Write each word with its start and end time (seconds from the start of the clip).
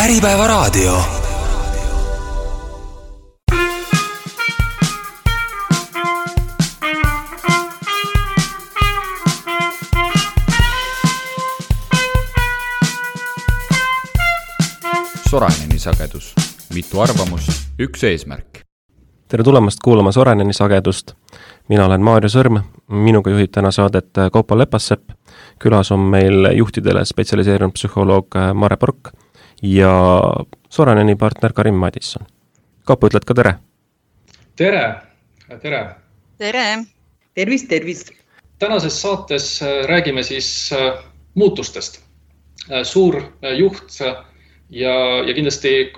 Äripäevaraadio. 0.00 0.92
Soraineni 15.30 15.78
sagedus, 15.78 16.34
mitu 16.74 17.00
arvamust, 17.00 17.48
üks 17.78 18.04
eesmärk. 18.04 18.44
tere 19.28 19.44
tulemast 19.44 19.78
kuulama 19.84 20.12
Soraineni 20.12 20.52
sagedust. 20.52 21.12
mina 21.68 21.86
olen 21.86 22.00
Maarjo 22.00 22.28
Sõrm, 22.28 22.62
minuga 22.88 23.30
juhib 23.30 23.50
täna 23.52 23.70
saadet 23.70 24.10
Kaupo 24.32 24.58
Lepassepp. 24.58 25.10
külas 25.58 25.92
on 25.92 26.00
meil 26.00 26.56
juhtidele 26.56 27.04
spetsialiseerunud 27.04 27.72
psühholoog 27.72 28.26
Mare 28.54 28.76
Pork 28.76 29.12
ja 29.62 30.22
Soraneni 30.68 31.16
partner 31.16 31.52
Karin 31.52 31.74
Madisson. 31.74 32.26
Kaupo, 32.84 33.06
ütled 33.06 33.24
ka 33.26 33.34
tere? 33.34 33.54
tere, 34.56 34.84
tere. 35.62 35.80
tere. 36.38 36.84
tervist, 37.34 37.68
tervist. 37.68 38.12
tänases 38.58 39.02
saates 39.02 39.62
äh, 39.62 39.84
räägime 39.88 40.22
siis 40.22 40.72
äh, 40.72 41.04
muutustest. 41.34 42.00
Äh, 42.70 42.82
suur 42.84 43.22
juht 43.56 44.00
ja, 44.70 44.96
ja 45.26 45.34
kindlasti 45.34 45.92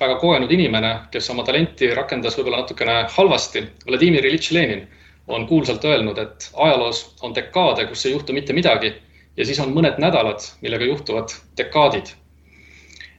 väga 0.00 0.18
kogenud 0.18 0.50
inimene, 0.50 0.98
kes 1.10 1.30
oma 1.30 1.42
talenti 1.44 1.94
rakendas 1.94 2.38
võib-olla 2.38 2.62
natukene 2.62 3.04
halvasti, 3.16 3.64
Vladimir 3.86 4.26
Iljitš 4.26 4.50
Lenin 4.50 4.86
on 5.26 5.46
kuulsalt 5.46 5.84
öelnud, 5.84 6.18
et 6.18 6.50
ajaloos 6.54 7.16
on 7.22 7.34
dekaade, 7.34 7.86
kus 7.86 8.06
ei 8.06 8.12
juhtu 8.12 8.32
mitte 8.32 8.52
midagi 8.52 8.92
ja 9.36 9.46
siis 9.46 9.58
on 9.62 9.74
mõned 9.74 9.98
nädalad, 9.98 10.42
millega 10.62 10.84
juhtuvad 10.84 11.34
dekaadid 11.58 12.14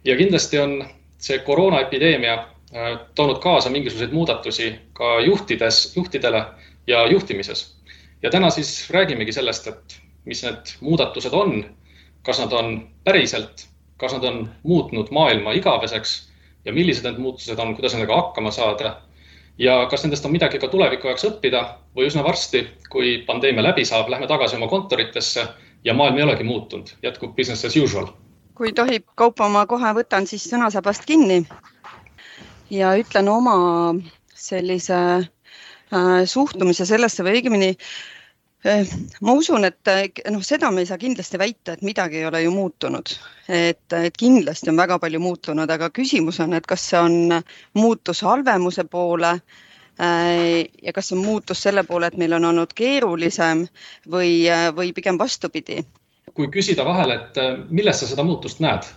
ja 0.05 0.17
kindlasti 0.17 0.59
on 0.59 0.85
see 1.17 1.39
koroonaepideemia 1.39 2.33
äh, 2.33 2.99
toonud 3.15 3.39
kaasa 3.39 3.69
mingisuguseid 3.69 4.11
muudatusi 4.11 4.75
ka 4.93 5.19
juhtides, 5.19 5.95
juhtidele 5.95 6.45
ja 6.87 7.07
juhtimises. 7.11 7.75
ja 8.23 8.29
täna 8.29 8.49
siis 8.49 8.89
räägimegi 8.89 9.31
sellest, 9.31 9.67
et 9.67 10.01
mis 10.25 10.43
need 10.43 10.77
muudatused 10.81 11.33
on, 11.33 11.75
kas 12.23 12.39
nad 12.39 12.51
on 12.51 12.89
päriselt, 13.03 13.67
kas 13.97 14.13
nad 14.13 14.23
on 14.23 14.49
muutnud 14.63 15.11
maailma 15.11 15.51
igaveseks 15.51 16.29
ja 16.65 16.73
millised 16.73 17.05
need 17.05 17.19
muutused 17.21 17.59
on, 17.59 17.75
kuidas 17.75 17.93
nendega 17.93 18.15
hakkama 18.15 18.51
saada. 18.51 18.95
Ja 19.57 19.85
kas 19.85 20.03
nendest 20.03 20.25
on 20.25 20.31
midagi 20.31 20.59
ka 20.59 20.67
tuleviku 20.67 21.07
jaoks 21.07 21.25
õppida 21.29 21.61
või 21.95 22.09
üsna 22.09 22.23
varsti, 22.23 22.65
kui 22.89 23.17
pandeemia 23.27 23.63
läbi 23.63 23.85
saab, 23.85 24.09
lähme 24.09 24.27
tagasi 24.27 24.57
oma 24.57 24.67
kontoritesse 24.67 25.47
ja 25.83 25.93
maailm 25.93 26.17
ei 26.17 26.23
olegi 26.23 26.43
muutunud, 26.43 26.91
jätkub 27.03 27.35
business 27.35 27.65
as 27.65 27.77
usual 27.77 28.09
kui 28.55 28.73
tohib, 28.73 29.03
Kaupo, 29.19 29.47
ma 29.51 29.65
kohe 29.67 29.93
võtan 29.97 30.27
siis 30.27 30.47
sõnasabast 30.49 31.05
kinni. 31.05 31.43
Ja 32.73 32.95
ütlen 32.97 33.27
oma 33.29 33.55
sellise 34.33 34.99
äh, 35.21 36.21
suhtumise 36.25 36.87
sellesse 36.89 37.23
või 37.23 37.39
õigemini 37.39 37.69
äh, 37.75 38.93
ma 39.21 39.35
usun, 39.37 39.67
et 39.67 39.91
noh, 40.31 40.41
seda 40.45 40.71
me 40.73 40.81
ei 40.81 40.89
saa 40.89 40.97
kindlasti 41.01 41.39
väita, 41.41 41.75
et 41.75 41.83
midagi 41.85 42.21
ei 42.21 42.25
ole 42.29 42.41
ju 42.45 42.53
muutunud, 42.55 43.11
et, 43.47 43.85
et 43.93 44.17
kindlasti 44.17 44.71
on 44.71 44.79
väga 44.81 44.97
palju 45.03 45.21
muutunud, 45.21 45.69
aga 45.69 45.91
küsimus 45.93 46.39
on, 46.41 46.55
et 46.57 46.65
kas 46.65 46.87
see 46.89 47.01
on 47.01 47.37
muutus 47.77 48.23
halvemuse 48.25 48.87
poole 48.89 49.35
äh, 49.35 50.63
ja 50.81 50.95
kas 50.95 51.13
on 51.13 51.21
muutus 51.25 51.61
selle 51.67 51.85
poole, 51.85 52.09
et 52.09 52.17
meil 52.17 52.33
on 52.39 52.49
olnud 52.53 52.73
keerulisem 52.73 53.67
või, 54.09 54.33
või 54.79 54.95
pigem 54.97 55.21
vastupidi 55.21 55.83
kui 56.35 56.51
küsida 56.51 56.85
vahele, 56.85 57.17
et 57.21 57.41
äh, 57.41 57.57
milles 57.71 58.01
sa 58.01 58.09
seda 58.09 58.25
muutust 58.27 58.61
näed? 58.63 58.87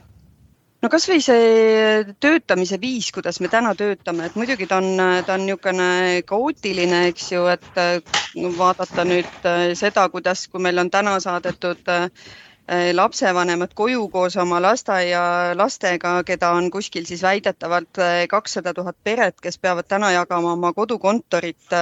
no 0.82 0.88
kasvõi 0.90 1.18
see 1.22 2.02
töötamise 2.22 2.78
viis, 2.82 3.08
kuidas 3.14 3.40
me 3.42 3.50
täna 3.50 3.72
töötame, 3.78 4.28
et 4.28 4.36
muidugi 4.38 4.68
ta 4.70 4.78
on, 4.78 5.00
ta 5.26 5.34
on 5.34 5.46
niisugune 5.46 5.88
kaootiline, 6.26 7.00
eks 7.12 7.32
ju, 7.32 7.46
et 7.50 7.80
äh, 7.82 7.96
vaadata 8.58 9.06
nüüd 9.06 9.48
äh, 9.48 9.64
seda, 9.78 10.06
kuidas, 10.12 10.46
kui 10.50 10.62
meil 10.62 10.78
on 10.82 10.90
täna 10.90 11.18
saadetud 11.22 11.90
lapsevanemad 12.92 13.70
koju 13.72 14.02
koos 14.12 14.34
oma 14.36 14.58
lasteaialastega, 14.60 16.10
keda 16.28 16.50
on 16.52 16.66
kuskil 16.70 17.06
siis 17.08 17.22
väidetavalt 17.24 17.96
kakssada 18.28 18.74
tuhat 18.76 18.98
peret, 19.08 19.38
kes 19.40 19.56
peavad 19.56 19.88
täna 19.88 20.10
jagama 20.12 20.52
oma 20.52 20.74
kodukontorit 20.76 21.78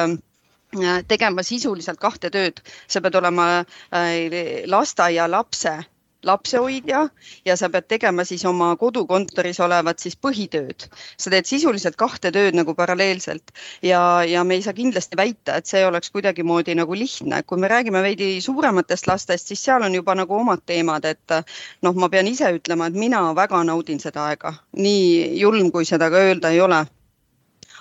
tegema 1.09 1.43
sisuliselt 1.47 2.01
kahte 2.01 2.31
tööd, 2.31 2.63
sa 2.89 3.01
pead 3.01 3.19
olema 3.21 3.51
äh, 3.61 4.65
lasteaialapse 4.67 5.79
lapsehoidja 6.27 7.09
ja 7.45 7.57
sa 7.57 7.69
pead 7.71 7.87
tegema 7.89 8.25
siis 8.25 8.45
oma 8.45 8.73
kodukontoris 8.77 9.61
olevat 9.61 10.03
siis 10.03 10.17
põhitööd. 10.17 10.89
sa 11.19 11.31
teed 11.31 11.47
sisuliselt 11.47 11.97
kahte 11.97 12.33
tööd 12.33 12.59
nagu 12.59 12.75
paralleelselt 12.75 13.53
ja, 13.83 14.01
ja 14.25 14.45
me 14.45 14.59
ei 14.59 14.63
saa 14.63 14.75
kindlasti 14.77 15.17
väita, 15.17 15.57
et 15.57 15.67
see 15.67 15.85
oleks 15.87 16.11
kuidagimoodi 16.11 16.75
nagu 16.75 16.95
lihtne. 16.95 17.43
kui 17.43 17.59
me 17.59 17.69
räägime 17.69 18.03
veidi 18.03 18.41
suurematest 18.41 19.07
lastest, 19.07 19.47
siis 19.47 19.65
seal 19.65 19.83
on 19.83 19.95
juba 19.95 20.15
nagu 20.15 20.35
omad 20.35 20.65
teemad, 20.67 21.05
et 21.05 21.39
noh, 21.83 21.95
ma 21.95 22.09
pean 22.09 22.27
ise 22.27 22.51
ütlema, 22.59 22.87
et 22.87 22.95
mina 23.07 23.23
väga 23.35 23.63
naudin 23.65 24.01
seda 24.01 24.27
aega, 24.31 24.55
nii 24.73 25.39
julm, 25.41 25.71
kui 25.71 25.85
seda 25.85 26.11
ka 26.11 26.27
öelda 26.29 26.51
ei 26.51 26.61
ole 26.61 26.87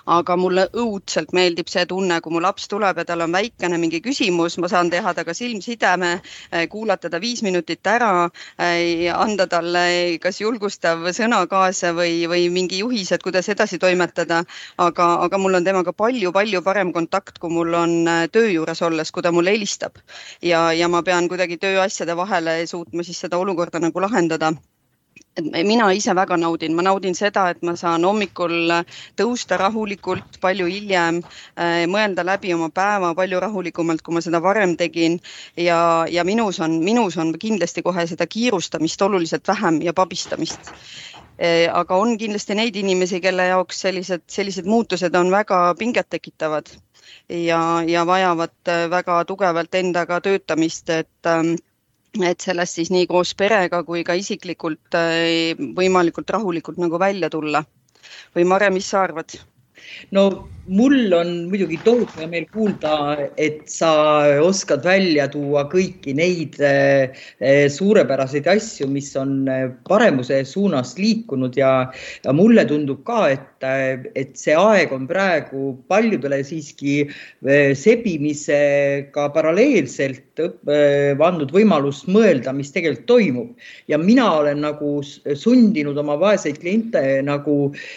aga 0.06 0.36
mulle 0.38 0.66
õudselt 0.72 1.32
meeldib 1.36 1.68
see 1.68 1.84
tunne, 1.86 2.20
kui 2.22 2.32
mu 2.32 2.40
laps 2.40 2.68
tuleb 2.70 2.98
ja 3.00 3.04
tal 3.04 3.24
on 3.26 3.32
väikene 3.34 3.78
mingi 3.78 4.00
küsimus, 4.04 4.56
ma 4.62 4.70
saan 4.70 4.90
teha 4.90 5.12
temaga 5.14 5.34
silmsideme, 5.34 6.10
eh, 6.52 6.66
kuulata 6.68 7.10
ta 7.10 7.18
viis 7.20 7.42
minutit 7.42 7.86
ära, 7.86 8.30
eh, 8.58 9.10
anda 9.12 9.46
talle 9.46 10.18
kas 10.20 10.40
julgustav 10.40 11.02
sõna 11.10 11.46
kaasa 11.48 11.92
või, 11.92 12.26
või 12.30 12.48
mingi 12.50 12.78
juhised, 12.78 13.22
kuidas 13.22 13.48
edasi 13.48 13.78
toimetada. 13.78 14.44
aga, 14.78 15.04
aga 15.24 15.38
mul 15.38 15.54
on 15.54 15.64
temaga 15.64 15.92
palju-palju 15.92 16.62
parem 16.62 16.92
kontakt, 16.92 17.38
kui 17.38 17.50
mul 17.50 17.74
on 17.74 18.08
eh, 18.08 18.28
töö 18.28 18.50
juures 18.50 18.82
olles, 18.82 19.10
kui 19.10 19.22
ta 19.22 19.32
mulle 19.32 19.50
helistab 19.50 19.98
ja, 20.42 20.72
ja 20.72 20.88
ma 20.88 21.02
pean 21.02 21.28
kuidagi 21.28 21.58
tööasjade 21.58 22.16
vahele 22.16 22.66
suutma 22.66 23.02
siis 23.02 23.18
seda 23.20 23.38
olukorda 23.38 23.80
nagu 23.80 24.00
lahendada 24.00 24.52
et 25.36 25.66
mina 25.68 25.88
ise 25.92 26.14
väga 26.16 26.36
naudin, 26.40 26.74
ma 26.76 26.84
naudin 26.86 27.14
seda, 27.14 27.48
et 27.52 27.62
ma 27.66 27.74
saan 27.76 28.04
hommikul 28.08 28.72
tõusta 29.20 29.58
rahulikult, 29.60 30.38
palju 30.40 30.68
hiljem 30.70 31.20
äh,, 31.20 31.84
mõelda 31.90 32.24
läbi 32.24 32.54
oma 32.56 32.70
päeva 32.74 33.12
palju 33.18 33.40
rahulikumalt, 33.44 34.02
kui 34.02 34.16
ma 34.16 34.24
seda 34.24 34.40
varem 34.42 34.76
tegin. 34.76 35.20
ja, 35.56 36.06
ja 36.10 36.24
minus 36.24 36.60
on, 36.60 36.78
minus 36.84 37.16
on 37.16 37.34
kindlasti 37.38 37.82
kohe 37.82 38.06
seda 38.06 38.26
kiirustamist 38.26 39.02
oluliselt 39.02 39.48
vähem 39.48 39.82
ja 39.82 39.92
pabistamist 39.92 40.72
äh,. 40.72 41.68
aga 41.72 41.96
on 41.96 42.16
kindlasti 42.18 42.54
neid 42.54 42.76
inimesi, 42.76 43.20
kelle 43.20 43.50
jaoks 43.52 43.80
sellised, 43.86 44.24
sellised 44.26 44.64
muutused 44.66 45.14
on 45.14 45.30
väga 45.30 45.74
pinget 45.78 46.08
tekitavad 46.10 46.72
ja, 47.28 47.82
ja 47.86 48.06
vajavad 48.06 48.68
äh, 48.68 48.90
väga 48.90 49.24
tugevalt 49.24 49.74
endaga 49.74 50.20
töötamist, 50.20 50.90
et 50.90 51.26
ähm, 51.26 51.54
et 52.24 52.40
sellest 52.40 52.78
siis 52.78 52.90
nii 52.90 53.06
koos 53.10 53.34
perega 53.34 53.82
kui 53.84 54.04
ka 54.04 54.16
isiklikult 54.16 54.96
äh, 54.96 55.58
võimalikult 55.76 56.30
rahulikult 56.30 56.80
nagu 56.80 56.98
välja 56.98 57.30
tulla. 57.30 57.64
või 58.36 58.44
Mare, 58.44 58.70
mis 58.70 58.88
sa 58.88 59.02
arvad? 59.02 59.36
no 60.10 60.48
mul 60.68 61.12
on 61.14 61.28
muidugi 61.50 61.76
tohutu 61.84 62.18
hea 62.18 62.26
meel 62.30 62.46
kuulda, 62.52 63.16
et 63.38 63.62
sa 63.70 63.90
oskad 64.42 64.82
välja 64.86 65.28
tuua 65.30 65.66
kõiki 65.70 66.14
neid 66.16 66.56
eh, 66.64 67.14
eh, 67.38 67.66
suurepäraseid 67.70 68.48
asju, 68.50 68.88
mis 68.90 69.12
on 69.18 69.46
eh, 69.50 69.68
paremuse 69.88 70.42
suunas 70.48 70.96
liikunud 70.98 71.56
ja, 71.58 71.72
ja 72.24 72.34
mulle 72.34 72.64
tundub 72.66 73.04
ka, 73.06 73.28
et, 73.36 73.66
et 74.18 74.34
see 74.38 74.56
aeg 74.58 74.92
on 74.94 75.06
praegu 75.08 75.76
paljudele 75.90 76.42
siiski 76.44 77.06
sebimisega 77.76 79.28
paralleelselt 79.34 80.42
andnud 80.42 81.54
võimalust 81.54 82.10
mõelda, 82.12 82.52
mis 82.54 82.72
tegelikult 82.74 83.06
toimub. 83.08 83.70
Ja 83.90 83.98
mina 84.00 84.26
olen 84.40 84.60
nagu 84.66 84.98
sundinud 85.02 85.98
oma 85.98 86.18
vaeseid 86.20 86.60
kliente 86.60 87.02
nagu 87.24 87.56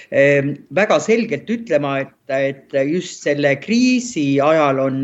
väga 0.09 0.99
selgelt 1.03 1.49
ütlema, 1.51 1.97
et 2.05 2.15
et 2.29 2.58
just 2.89 3.23
selle 3.23 3.55
kriisi 3.61 4.39
ajal 4.41 4.79
on 4.79 4.99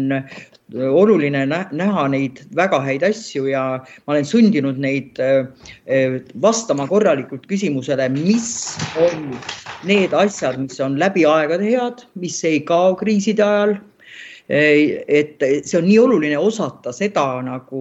oluline 0.74 1.46
näha 1.46 2.08
neid 2.10 2.42
väga 2.56 2.80
häid 2.82 3.04
asju 3.04 3.46
ja 3.52 3.64
ma 4.06 4.14
olen 4.14 4.26
sundinud 4.26 4.78
neid 4.82 5.20
äh, 5.20 5.46
vastama 6.42 6.88
korralikult 6.88 7.46
küsimusele, 7.48 8.10
mis 8.10 8.78
on 8.98 9.38
need 9.84 10.14
asjad, 10.14 10.58
mis 10.58 10.80
on 10.80 10.98
läbi 10.98 11.26
aegade 11.26 11.64
head, 11.70 12.06
mis 12.16 12.44
ei 12.44 12.60
kao 12.60 12.96
kriiside 12.96 13.44
ajal 13.44 13.78
et 14.48 15.42
see 15.66 15.78
on 15.80 15.88
nii 15.88 15.98
oluline 15.98 16.38
osata 16.38 16.92
seda 16.94 17.24
nagu 17.42 17.80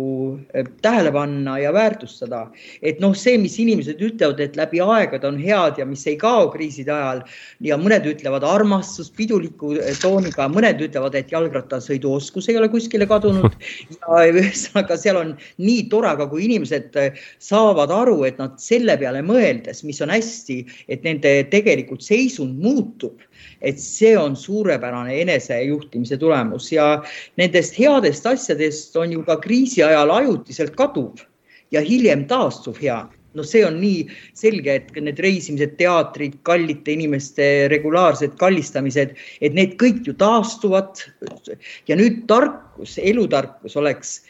eh, 0.55 0.65
tähele 0.83 1.13
panna 1.13 1.59
ja 1.61 1.73
väärtustada, 1.77 2.47
et 2.81 3.03
noh, 3.05 3.13
see, 3.13 3.37
mis 3.39 3.59
inimesed 3.61 4.01
ütlevad, 4.01 4.41
et 4.41 4.57
läbi 4.57 4.81
aegade 4.81 5.29
on 5.29 5.37
head 5.41 5.77
ja 5.79 5.85
mis 5.85 6.07
ei 6.09 6.17
kao 6.21 6.49
kriiside 6.55 6.95
ajal 6.95 7.21
ja 7.65 7.77
mõned 7.81 8.09
ütlevad 8.09 8.47
armastus 8.49 9.13
piduliku 9.13 9.75
eh, 9.77 9.93
tooniga, 10.01 10.49
mõned 10.49 10.81
ütlevad, 10.89 11.19
et 11.21 11.33
jalgrattasõiduoskus 11.35 12.49
ei 12.49 12.59
ole 12.61 12.71
kuskile 12.73 13.09
kadunud. 13.11 13.53
Ja 14.15 14.31
ühesõnaga 14.31 14.97
seal 15.01 15.17
on 15.19 15.31
nii 15.61 15.85
tore, 15.93 16.09
aga 16.13 16.27
kui 16.31 16.45
inimesed 16.47 16.97
eh, 17.01 17.21
saavad 17.43 17.93
aru, 17.93 18.23
et 18.29 18.39
nad 18.41 18.57
selle 18.63 18.97
peale 19.01 19.21
mõeldes, 19.27 19.83
mis 19.85 20.01
on 20.05 20.13
hästi, 20.13 20.59
et 20.93 21.05
nende 21.05 21.33
tegelikult 21.53 22.05
seisund 22.05 22.61
muutub 22.63 23.21
et 23.61 23.81
see 23.81 24.15
on 24.19 24.37
suurepärane 24.37 25.21
enesejuhtimise 25.25 26.19
tulemus 26.21 26.71
ja 26.73 26.89
nendest 27.41 27.79
headest 27.79 28.27
asjadest 28.27 28.97
on 28.97 29.13
ju 29.13 29.25
ka 29.27 29.37
kriisi 29.43 29.83
ajal 29.83 30.11
ajutiselt 30.11 30.77
kaduv 30.77 31.25
ja 31.73 31.81
hiljem 31.85 32.27
taastuv 32.31 32.81
hea 32.83 33.03
no 33.35 33.43
see 33.43 33.65
on 33.67 33.81
nii 33.83 34.05
selge, 34.39 34.77
et 34.79 34.93
need 35.03 35.19
reisimised, 35.23 35.75
teatrid, 35.81 36.37
kallite 36.47 36.95
inimeste 36.95 37.49
regulaarsed 37.73 38.37
kallistamised, 38.39 39.17
et 39.43 39.57
need 39.59 39.75
kõik 39.81 40.05
ju 40.07 40.15
taastuvad. 40.21 41.03
ja 41.89 41.99
nüüd 41.99 42.25
tarkus, 42.31 42.95
elutarkus 42.99 43.77
oleks 43.77 44.21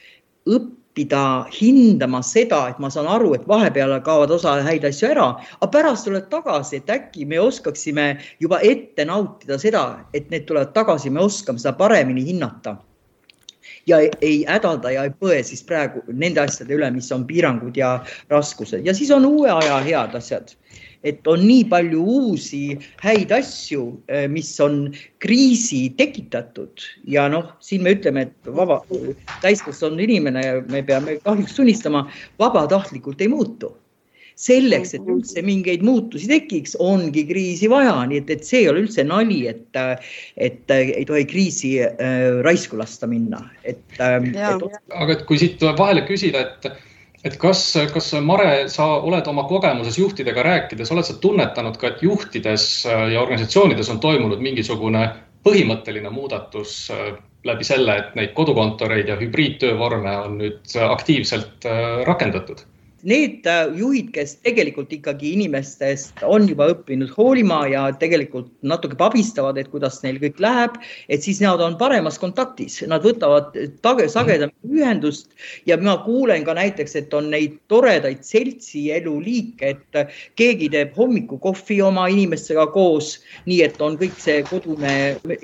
õppida 0.48 0.82
õppida 0.94 1.46
hindama 1.50 2.22
seda, 2.22 2.68
et 2.70 2.78
ma 2.78 2.88
saan 2.88 3.08
aru, 3.10 3.34
et 3.34 3.46
vahepeal 3.48 4.00
kaovad 4.06 4.30
osa 4.30 4.62
häid 4.62 4.84
asju 4.84 5.08
ära, 5.10 5.26
aga 5.58 5.68
pärast 5.70 6.06
tuleb 6.06 6.28
tagasi, 6.30 6.76
et 6.76 6.90
äkki 6.90 7.26
me 7.26 7.40
oskaksime 7.40 8.20
juba 8.40 8.60
ette 8.62 9.04
nautida 9.04 9.58
seda, 9.58 10.06
et 10.14 10.30
need 10.30 10.46
tulevad 10.46 10.72
tagasi, 10.72 11.10
me 11.10 11.20
oskame 11.20 11.58
seda 11.58 11.74
paremini 11.74 12.24
hinnata. 12.24 12.76
ja 13.86 13.98
ei 14.20 14.44
hädalda 14.48 14.90
ja 14.90 15.02
ei 15.04 15.10
põe 15.10 15.42
siis 15.44 15.62
praegu 15.62 16.00
nende 16.08 16.40
asjade 16.40 16.72
üle, 16.72 16.90
mis 16.90 17.10
on 17.12 17.26
piirangud 17.26 17.76
ja 17.76 18.04
raskused 18.30 18.86
ja 18.86 18.94
siis 18.94 19.10
on 19.10 19.24
uue 19.24 19.50
aja 19.50 19.78
head 19.84 20.14
asjad 20.14 20.54
et 21.04 21.28
on 21.30 21.44
nii 21.44 21.66
palju 21.70 22.00
uusi 22.16 22.62
häid 23.04 23.32
asju, 23.36 23.84
eh, 24.08 24.26
mis 24.30 24.50
on 24.64 24.88
kriisi 25.22 25.86
tekitatud. 25.98 26.84
Ja 27.08 27.28
noh, 27.32 27.52
siin 27.64 27.84
me 27.84 27.94
ütleme, 27.96 28.28
et 28.28 28.52
vaba, 28.56 28.80
täiskasvanud 29.44 30.00
inimene, 30.04 30.44
me 30.72 30.82
peame 30.86 31.18
kahjuks 31.24 31.56
tunnistama, 31.60 32.06
vabatahtlikult 32.40 33.24
ei 33.24 33.32
muutu. 33.32 33.74
Selleks, 34.34 34.96
et 34.96 35.04
üldse 35.06 35.44
mingeid 35.46 35.84
muutusi 35.86 36.26
tekiks, 36.26 36.72
ongi 36.82 37.22
kriisi 37.28 37.68
vaja, 37.70 38.00
nii 38.10 38.18
et, 38.18 38.32
et 38.34 38.42
see 38.42 38.64
ei 38.64 38.70
ole 38.72 38.82
üldse 38.82 39.04
nali, 39.06 39.44
et, 39.46 39.78
et 40.34 40.74
ei 40.74 41.04
tohi 41.06 41.22
kriisi 41.30 41.76
äh, 41.84 42.40
raisku 42.42 42.80
lasta 42.80 43.06
minna, 43.06 43.44
et, 43.62 43.84
äh, 44.02 44.16
et.... 44.32 44.66
aga 44.90 45.14
et 45.14 45.22
kui 45.28 45.38
siit 45.38 45.62
vahele 45.62 46.02
küsida, 46.08 46.48
et 46.48 46.66
et 47.24 47.36
kas, 47.40 47.60
kas 47.92 48.10
Mare, 48.24 48.68
sa 48.72 48.86
oled 49.00 49.26
oma 49.30 49.46
kogemuses 49.48 49.98
juhtidega 49.98 50.44
rääkides, 50.44 50.92
oled 50.92 51.06
sa 51.08 51.16
tunnetanud 51.20 51.78
ka, 51.80 51.94
et 51.94 52.02
juhtides 52.04 52.66
äh, 52.90 53.06
ja 53.14 53.22
organisatsioonides 53.24 53.90
on 53.94 54.02
toimunud 54.02 54.42
mingisugune 54.44 55.06
põhimõtteline 55.44 56.12
muudatus 56.12 56.76
äh, 56.92 57.14
läbi 57.44 57.64
selle, 57.64 57.96
et 58.00 58.14
neid 58.18 58.32
kodukontoreid 58.36 59.08
ja 59.08 59.16
hübriidtöövorme 59.20 60.14
on 60.28 60.38
nüüd 60.42 60.76
aktiivselt 60.88 61.68
äh, 61.68 62.04
rakendatud? 62.08 62.64
Need 63.04 63.46
äh, 63.46 63.68
juhid, 63.76 64.10
kes 64.14 64.38
tegelikult 64.44 64.92
ikkagi 64.92 65.34
inimestest 65.36 66.22
on 66.24 66.46
juba 66.48 66.70
õppinud 66.72 67.12
hoolima 67.18 67.60
ja 67.68 67.84
tegelikult 68.00 68.48
natuke 68.64 68.96
pabistavad, 68.98 69.58
et 69.60 69.68
kuidas 69.72 70.00
neil 70.04 70.16
kõik 70.22 70.40
läheb, 70.42 70.78
et 71.12 71.24
siis 71.24 71.42
nad 71.44 71.60
on 71.60 71.76
paremas 71.80 72.16
kontaktis, 72.20 72.80
nad 72.88 73.04
võtavad 73.04 73.52
sagedamini 73.84 74.80
ühendust 74.80 75.28
ja 75.68 75.76
ma 75.80 75.98
kuulen 76.04 76.46
ka 76.48 76.56
näiteks, 76.56 76.96
et 77.00 77.14
on 77.14 77.28
neid 77.32 77.58
toredaid 77.72 78.24
seltsielu 78.24 79.14
liike, 79.20 79.74
et 79.74 80.16
keegi 80.40 80.70
teeb 80.72 80.96
hommikukohvi 80.96 81.80
oma 81.84 82.08
inimestega 82.12 82.66
koos, 82.72 83.18
nii 83.44 83.60
et 83.68 83.80
on 83.84 83.98
kõik 84.00 84.16
see 84.22 84.40
kodune 84.48 84.94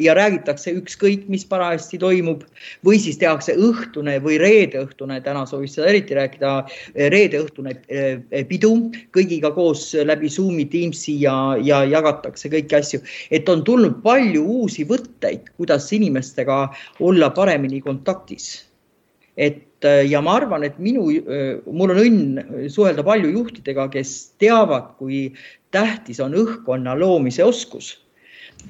ja 0.01 0.17
räägitakse 0.17 0.73
ükskõik, 0.81 1.29
mis 1.29 1.45
parajasti 1.49 2.01
toimub. 2.01 2.47
Või 2.87 2.97
siis 3.03 3.19
tehakse 3.21 3.53
õhtune 3.61 4.17
või 4.25 4.39
reedeõhtune, 4.41 5.21
täna 5.25 5.45
soovis 5.49 5.77
seda 5.77 5.91
eriti 5.93 6.17
rääkida, 6.17 6.55
reedeõhtune 6.97 7.50
õhtune 7.50 7.50
eh, 7.59 8.21
eh, 8.31 8.45
pidu 8.49 8.73
kõigiga 9.15 9.53
koos 9.55 9.91
läbi 9.95 10.31
Zoom'i, 10.31 10.67
Teamsi 10.71 11.17
ja, 11.23 11.57
ja 11.63 11.83
jagatakse 11.89 12.51
kõiki 12.53 12.79
asju, 12.79 13.01
et 13.31 13.49
on 13.49 13.65
tulnud 13.65 14.01
palju 14.05 14.45
uusi 14.45 14.85
võtteid, 14.89 15.53
kuidas 15.57 15.91
inimestega 15.93 16.63
olla 17.01 17.31
paremini 17.31 17.81
kontaktis. 17.81 18.67
et 19.37 19.85
eh, 19.85 20.05
ja 20.11 20.21
ma 20.21 20.37
arvan, 20.37 20.65
et 20.65 20.79
minu, 20.79 21.07
mul 21.73 21.95
on 21.95 22.01
õnn 22.03 22.69
suhelda 22.69 23.03
palju 23.07 23.31
juhtidega, 23.31 23.89
kes 23.89 24.35
teavad, 24.39 24.97
kui 24.99 25.33
tähtis 25.71 26.21
on 26.21 26.35
õhkkonna 26.35 26.99
loomise 26.99 27.45
oskus 27.45 27.95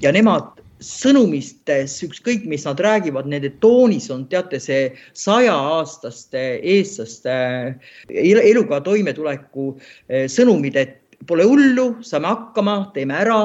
ja 0.02 0.12
nemad 0.12 0.59
sõnumistes, 0.80 1.98
ükskõik, 2.06 2.46
mis 2.48 2.64
nad 2.64 2.80
räägivad, 2.80 3.28
nende 3.28 3.52
toonis 3.62 4.08
on, 4.12 4.24
teate, 4.32 4.60
see 4.62 4.88
saja-aastaste 5.18 6.44
eestlaste 6.74 7.34
eluga 8.08 8.80
toimetuleku 8.84 9.74
eh, 10.08 10.26
sõnumid, 10.32 10.78
et 10.80 10.96
pole 11.28 11.44
hullu, 11.44 11.92
saame 12.06 12.32
hakkama, 12.32 12.76
teeme 12.96 13.18
ära, 13.20 13.40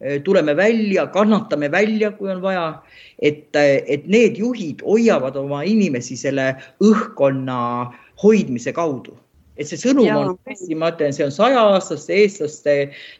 eh, 0.00 0.18
tuleme 0.24 0.56
välja, 0.56 1.06
kannatame 1.12 1.70
välja, 1.72 2.12
kui 2.16 2.32
on 2.32 2.42
vaja. 2.42 2.82
et, 3.20 3.54
eh, 3.56 3.84
et 3.86 4.06
need 4.08 4.38
juhid 4.38 4.80
hoiavad 4.80 5.36
oma 5.36 5.60
inimesi 5.62 6.16
selle 6.16 6.54
õhkkonna 6.80 7.92
hoidmise 8.22 8.72
kaudu 8.72 9.12
et 9.60 9.68
see 9.68 9.80
sõnum 9.80 10.08
ja. 10.08 10.16
on 10.16 10.34
tõesti, 10.48 10.76
ma 10.78 10.90
ütlen, 10.94 11.14
see 11.16 11.26
on 11.26 11.34
saja-aastaste 11.34 12.16
eestlaste, 12.16 12.76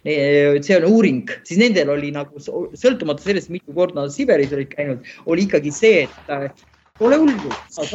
see 0.07 0.79
on 0.79 0.89
uuring, 0.89 1.31
siis 1.45 1.61
nendel 1.61 1.93
oli 1.93 2.13
nagu 2.17 2.41
sõltumata 2.41 3.27
sellest, 3.27 3.53
mitu 3.53 3.77
korda 3.77 4.01
nad 4.01 4.15
Siberis 4.15 4.55
olid 4.57 4.73
käinud, 4.73 5.13
oli 5.29 5.47
ikkagi 5.49 5.75
see, 5.75 6.07
et 6.09 6.67
pole 7.01 7.17
hullu. 7.17 7.51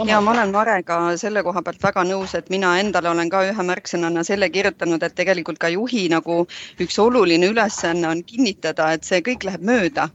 ja 0.07 0.19
ma 0.21 0.31
olen 0.31 0.51
Marega 0.51 0.97
selle 1.21 1.43
koha 1.45 1.61
pealt 1.61 1.83
väga 1.83 2.03
nõus, 2.09 2.33
et 2.37 2.49
mina 2.49 2.71
endale 2.81 3.11
olen 3.11 3.29
ka 3.29 3.43
ühe 3.45 3.65
märksõnana 3.69 4.23
selle 4.25 4.49
kirjutanud, 4.49 5.03
et 5.03 5.15
tegelikult 5.15 5.59
ka 5.61 5.69
juhi 5.69 6.07
nagu 6.09 6.37
üks 6.81 6.97
oluline 7.03 7.51
ülesanne 7.53 8.07
on 8.09 8.23
kinnitada, 8.25 8.91
et 8.97 9.05
see 9.05 9.21
kõik 9.27 9.45
läheb 9.45 9.65
mööda 9.69 10.07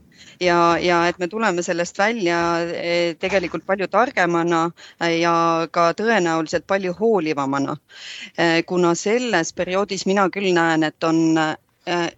ja, 0.43 0.57
ja 0.81 0.97
et 1.07 1.19
me 1.23 1.29
tuleme 1.31 1.63
sellest 1.63 1.99
välja 2.01 2.39
eh, 2.67 3.15
tegelikult 3.19 3.63
palju 3.65 3.87
targemana 3.87 4.63
ja 5.15 5.35
ka 5.71 5.91
tõenäoliselt 5.97 6.67
palju 6.67 6.93
hoolivamana. 6.99 7.77
Eh, 8.37 8.59
kuna 8.67 8.91
selles 8.95 9.53
perioodis 9.53 10.03
mina 10.05 10.27
küll 10.33 10.51
näen, 10.57 10.83
et 10.83 11.07
on 11.07 11.39
eh, 11.39 12.09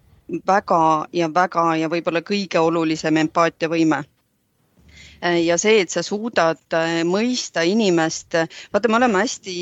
väga 0.46 0.82
ja 1.12 1.30
väga 1.34 1.68
ja 1.84 1.92
võib-olla 1.92 2.24
kõige 2.26 2.58
olulisem 2.66 3.22
empaatiavõime 3.22 4.02
ja 5.24 5.56
see, 5.58 5.80
et 5.84 5.90
sa 5.90 6.02
suudad 6.04 6.60
äh, 6.76 7.00
mõista 7.08 7.64
inimest, 7.64 8.36
vaata, 8.72 8.90
me 8.90 8.98
oleme 9.00 9.22
hästi 9.24 9.54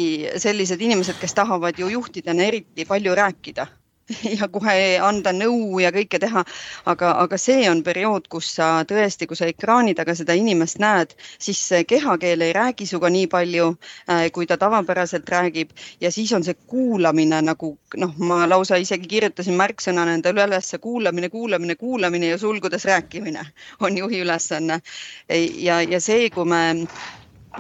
sellised 0.43 0.83
inimesed, 0.83 1.21
kes 1.21 1.37
tahavad 1.39 1.79
ju 1.79 1.91
juhtidena 1.93 2.49
eriti 2.51 2.87
palju 2.89 3.15
rääkida 3.15 3.69
ja 4.41 4.49
kohe 4.53 4.99
anda 5.03 5.33
nõu 5.33 5.81
ja 5.83 5.93
kõike 5.95 6.19
teha. 6.23 6.45
aga, 6.87 7.13
aga 7.23 7.39
see 7.39 7.69
on 7.71 7.83
periood, 7.87 8.29
kus 8.33 8.51
sa 8.57 8.71
tõesti, 8.89 9.27
kui 9.31 9.39
sa 9.39 9.49
ekraani 9.51 9.95
taga 9.99 10.15
seda 10.19 10.35
inimest 10.39 10.81
näed, 10.83 11.15
siis 11.39 11.61
kehakeel 11.89 12.43
ei 12.43 12.53
räägi 12.57 12.87
sinuga 12.89 13.11
nii 13.13 13.29
palju, 13.33 13.69
äh, 14.11 14.27
kui 14.35 14.47
ta 14.47 14.59
tavapäraselt 14.59 15.29
räägib 15.29 15.71
ja 16.01 16.11
siis 16.11 16.33
on 16.33 16.45
see 16.45 16.57
kuulamine 16.67 17.43
nagu 17.43 17.77
noh, 17.97 18.15
ma 18.19 18.43
lausa 18.49 18.81
isegi 18.83 19.09
kirjutasin 19.09 19.57
märksõnana 19.59 20.17
endale 20.19 20.47
ülesse 20.49 20.79
kuulamine, 20.83 21.29
kuulamine, 21.33 21.77
kuulamine 21.81 22.33
ja 22.35 22.39
sulgudes 22.39 22.85
rääkimine 22.89 23.47
on 23.81 23.99
juhi 23.99 24.23
ülesanne. 24.27 24.81
ja, 25.29 25.83
ja 25.83 26.01
see, 26.01 26.31
kui 26.31 26.45
me 26.45 26.63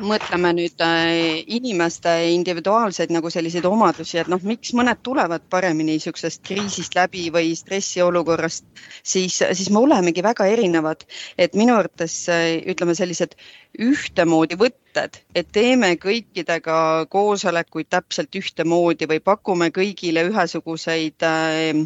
mõtleme 0.01 0.53
nüüd 0.57 0.81
äh, 0.85 1.43
inimeste 1.53 2.11
individuaalseid 2.33 3.13
nagu 3.13 3.31
selliseid 3.33 3.67
omadusi, 3.69 4.19
et 4.23 4.31
noh, 4.31 4.41
miks 4.47 4.73
mõned 4.77 5.03
tulevad 5.05 5.45
paremini 5.53 5.97
niisugusest 5.97 6.43
kriisist 6.47 6.97
läbi 6.97 7.27
või 7.35 7.53
stressiolukorrast, 7.59 8.65
siis, 9.03 9.41
siis 9.43 9.71
me 9.71 9.83
olemegi 9.83 10.25
väga 10.25 10.47
erinevad. 10.49 11.05
et 11.39 11.55
minu 11.55 11.77
arvates 11.77 12.29
äh, 12.33 12.63
ütleme, 12.73 12.95
sellised 12.95 13.37
ühtemoodi 13.79 14.57
võtted, 14.61 15.19
et 15.35 15.49
teeme 15.53 15.95
kõikidega 15.97 17.07
koosolekuid 17.13 17.89
täpselt 17.91 18.35
ühtemoodi 18.37 19.09
või 19.09 19.21
pakume 19.21 19.71
kõigile 19.75 20.29
ühesuguseid 20.31 21.27
äh, 21.27 21.85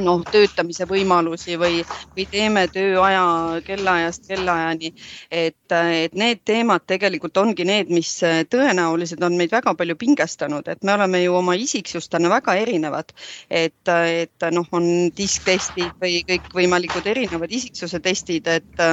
noh, 0.00 0.22
töötamise 0.30 0.86
võimalusi 0.88 1.56
või, 1.60 1.80
või 2.16 2.26
teeme 2.30 2.66
tööaja 2.72 3.60
kellaajast 3.66 4.28
kellaajani. 4.30 4.92
et, 5.30 5.74
et 5.74 6.14
need 6.14 6.42
teemad 6.44 6.84
tegelikult 6.86 7.36
ongi 7.42 7.64
need, 7.64 7.90
mis 7.94 8.12
tõenäoliselt 8.50 9.22
on 9.26 9.36
meid 9.38 9.52
väga 9.52 9.74
palju 9.74 9.96
pingestanud, 10.00 10.68
et 10.68 10.82
me 10.84 10.94
oleme 10.94 11.22
ju 11.22 11.36
oma 11.38 11.54
isiksustena 11.54 12.30
väga 12.32 12.56
erinevad. 12.62 13.14
et, 13.50 13.88
et 13.88 14.50
noh, 14.52 14.66
on 14.72 15.10
disktestid 15.16 15.96
või 16.00 16.20
kõikvõimalikud 16.28 17.06
erinevad 17.06 17.52
isiksuse 17.52 18.00
testid, 18.00 18.46
et 18.46 18.86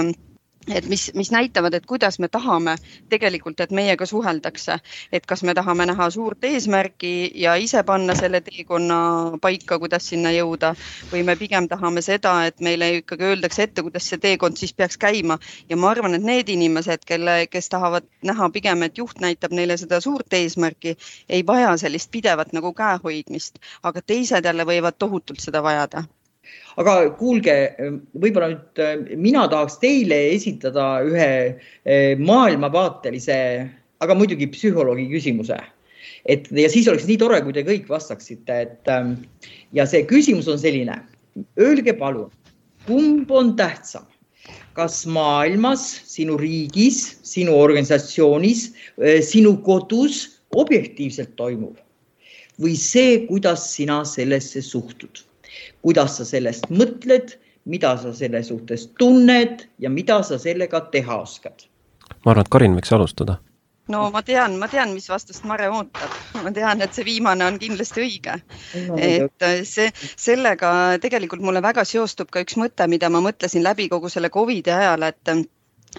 et 0.75 0.85
mis, 0.89 1.11
mis 1.15 1.31
näitavad, 1.31 1.73
et 1.73 1.85
kuidas 1.85 2.19
me 2.19 2.27
tahame 2.27 2.75
tegelikult, 3.09 3.59
et 3.59 3.71
meiega 3.71 4.05
suheldakse, 4.05 4.77
et 5.11 5.25
kas 5.25 5.43
me 5.43 5.53
tahame 5.57 5.85
näha 5.89 6.09
suurt 6.11 6.43
eesmärki 6.43 7.31
ja 7.35 7.55
ise 7.55 7.83
panna 7.83 8.15
selle 8.15 8.41
teekonna 8.41 8.97
paika, 9.41 9.79
kuidas 9.79 10.09
sinna 10.11 10.31
jõuda 10.35 10.73
või 11.11 11.23
me 11.27 11.35
pigem 11.39 11.69
tahame 11.71 12.01
seda, 12.01 12.35
et 12.49 12.59
meile 12.61 12.91
ikkagi 12.99 13.29
öeldakse 13.31 13.67
ette, 13.67 13.85
kuidas 13.87 14.09
see 14.09 14.21
teekond 14.23 14.59
siis 14.59 14.73
peaks 14.73 14.97
käima. 14.97 15.39
Ja 15.69 15.77
ma 15.77 15.91
arvan, 15.91 16.17
et 16.17 16.27
need 16.27 16.49
inimesed, 16.49 17.05
kelle, 17.07 17.39
kes 17.51 17.69
tahavad 17.69 18.07
näha 18.27 18.49
pigem, 18.53 18.83
et 18.83 18.97
juht 18.97 19.23
näitab 19.23 19.55
neile 19.55 19.77
seda 19.77 20.01
suurt 20.03 20.33
eesmärki, 20.33 20.97
ei 21.29 21.45
vaja 21.47 21.75
sellist 21.77 22.11
pidevat 22.11 22.53
nagu 22.53 22.73
käehoidmist, 22.73 23.59
aga 23.83 24.01
teised 24.01 24.45
jälle 24.45 24.67
võivad 24.67 24.99
tohutult 24.99 25.43
seda 25.43 25.63
vajada 25.63 26.07
aga 26.81 26.95
kuulge, 27.17 27.55
võib-olla 28.17 28.51
nüüd 28.51 28.81
äh, 28.81 28.93
mina 29.17 29.47
tahaks 29.49 29.79
teile 29.81 30.19
esitada 30.35 30.87
ühe 31.05 31.29
äh, 31.53 32.13
maailmavaatelise, 32.21 33.39
aga 34.03 34.17
muidugi 34.17 34.49
psühholoogi 34.53 35.07
küsimuse. 35.13 35.57
et 36.27 36.47
ja 36.51 36.69
siis 36.69 36.87
oleks 36.87 37.07
nii 37.07 37.17
tore, 37.21 37.39
kui 37.41 37.55
te 37.55 37.63
kõik 37.65 37.87
vastaksite, 37.89 38.59
et 38.65 38.91
ähm, 38.91 39.15
ja 39.73 39.85
see 39.87 40.03
küsimus 40.07 40.47
on 40.51 40.59
selline. 40.59 40.99
Öelge 41.61 41.93
palun, 41.97 42.29
kumb 42.87 43.31
on 43.31 43.53
tähtsam, 43.55 44.05
kas 44.77 45.05
maailmas, 45.05 45.85
sinu 46.09 46.37
riigis, 46.41 47.19
sinu 47.25 47.55
organisatsioonis, 47.57 48.69
äh, 49.01 49.21
sinu 49.25 49.57
kodus 49.65 50.25
objektiivselt 50.55 51.35
toimuv 51.39 51.77
või 52.61 52.73
see, 52.79 53.25
kuidas 53.27 53.67
sina 53.75 54.01
sellesse 54.07 54.63
suhtud 54.65 55.21
kuidas 55.81 56.17
sa 56.19 56.25
sellest 56.27 56.69
mõtled, 56.69 57.35
mida 57.67 57.95
sa 57.99 58.13
selle 58.15 58.43
suhtes 58.43 58.87
tunned 58.99 59.65
ja 59.79 59.91
mida 59.91 60.21
sa 60.23 60.39
sellega 60.39 60.81
teha 60.93 61.19
oskad. 61.23 61.67
ma 62.25 62.31
arvan, 62.31 62.45
et 62.45 62.51
Karin 62.51 62.77
võiks 62.77 62.93
alustada. 62.95 63.37
no 63.91 64.09
ma 64.11 64.21
tean, 64.23 64.57
ma 64.59 64.67
tean, 64.71 64.93
mis 64.93 65.09
vastust 65.09 65.43
Mare 65.47 65.69
ootab, 65.69 66.15
ma 66.43 66.51
tean, 66.51 66.81
et 66.81 66.93
see 66.93 67.05
viimane 67.07 67.45
on 67.45 67.59
kindlasti 67.59 68.03
õige 68.03 68.39
no,. 68.87 68.97
et 68.97 69.47
see, 69.67 69.91
sellega 70.15 70.71
tegelikult 71.03 71.43
mulle 71.43 71.61
väga 71.63 71.85
seostub 71.85 72.31
ka 72.31 72.43
üks 72.45 72.57
mõte, 72.57 72.87
mida 72.87 73.09
ma 73.09 73.23
mõtlesin 73.23 73.63
läbi 73.63 73.89
kogu 73.89 74.09
selle 74.09 74.29
Covidi 74.29 74.71
ajal, 74.71 75.03
et 75.03 75.37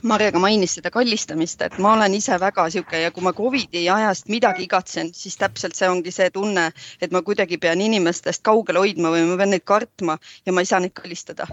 Marja 0.03 0.31
ka 0.33 0.39
mainis 0.39 0.77
seda 0.79 0.91
kallistamist, 0.95 1.63
et 1.65 1.79
ma 1.83 1.95
olen 1.97 2.15
ise 2.15 2.37
väga 2.41 2.69
sihuke 2.71 3.01
ja 3.03 3.11
kui 3.15 3.25
ma 3.27 3.33
Covidi 3.35 3.83
ajast 3.91 4.29
midagi 4.31 4.67
igatsen, 4.69 5.11
siis 5.15 5.37
täpselt 5.41 5.75
see 5.79 5.89
ongi 5.91 6.13
see 6.15 6.31
tunne, 6.31 6.69
et 7.03 7.15
ma 7.15 7.23
kuidagi 7.27 7.59
pean 7.59 7.83
inimestest 7.83 8.45
kaugele 8.47 8.83
hoidma 8.85 9.11
või 9.15 9.25
ma 9.31 9.39
pean 9.41 9.53
neid 9.55 9.67
kartma 9.67 10.19
ja 10.47 10.55
ma 10.55 10.63
ei 10.63 10.71
saa 10.71 10.81
neid 10.85 10.95
kallistada. 10.95 11.49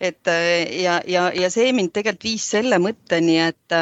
et 0.00 0.30
ja, 0.84 1.00
ja, 1.06 1.28
ja 1.34 1.50
see 1.50 1.72
mind 1.72 1.92
tegelikult 1.92 2.28
viis 2.28 2.46
selle 2.54 2.78
mõtteni, 2.78 3.36
et 3.48 3.76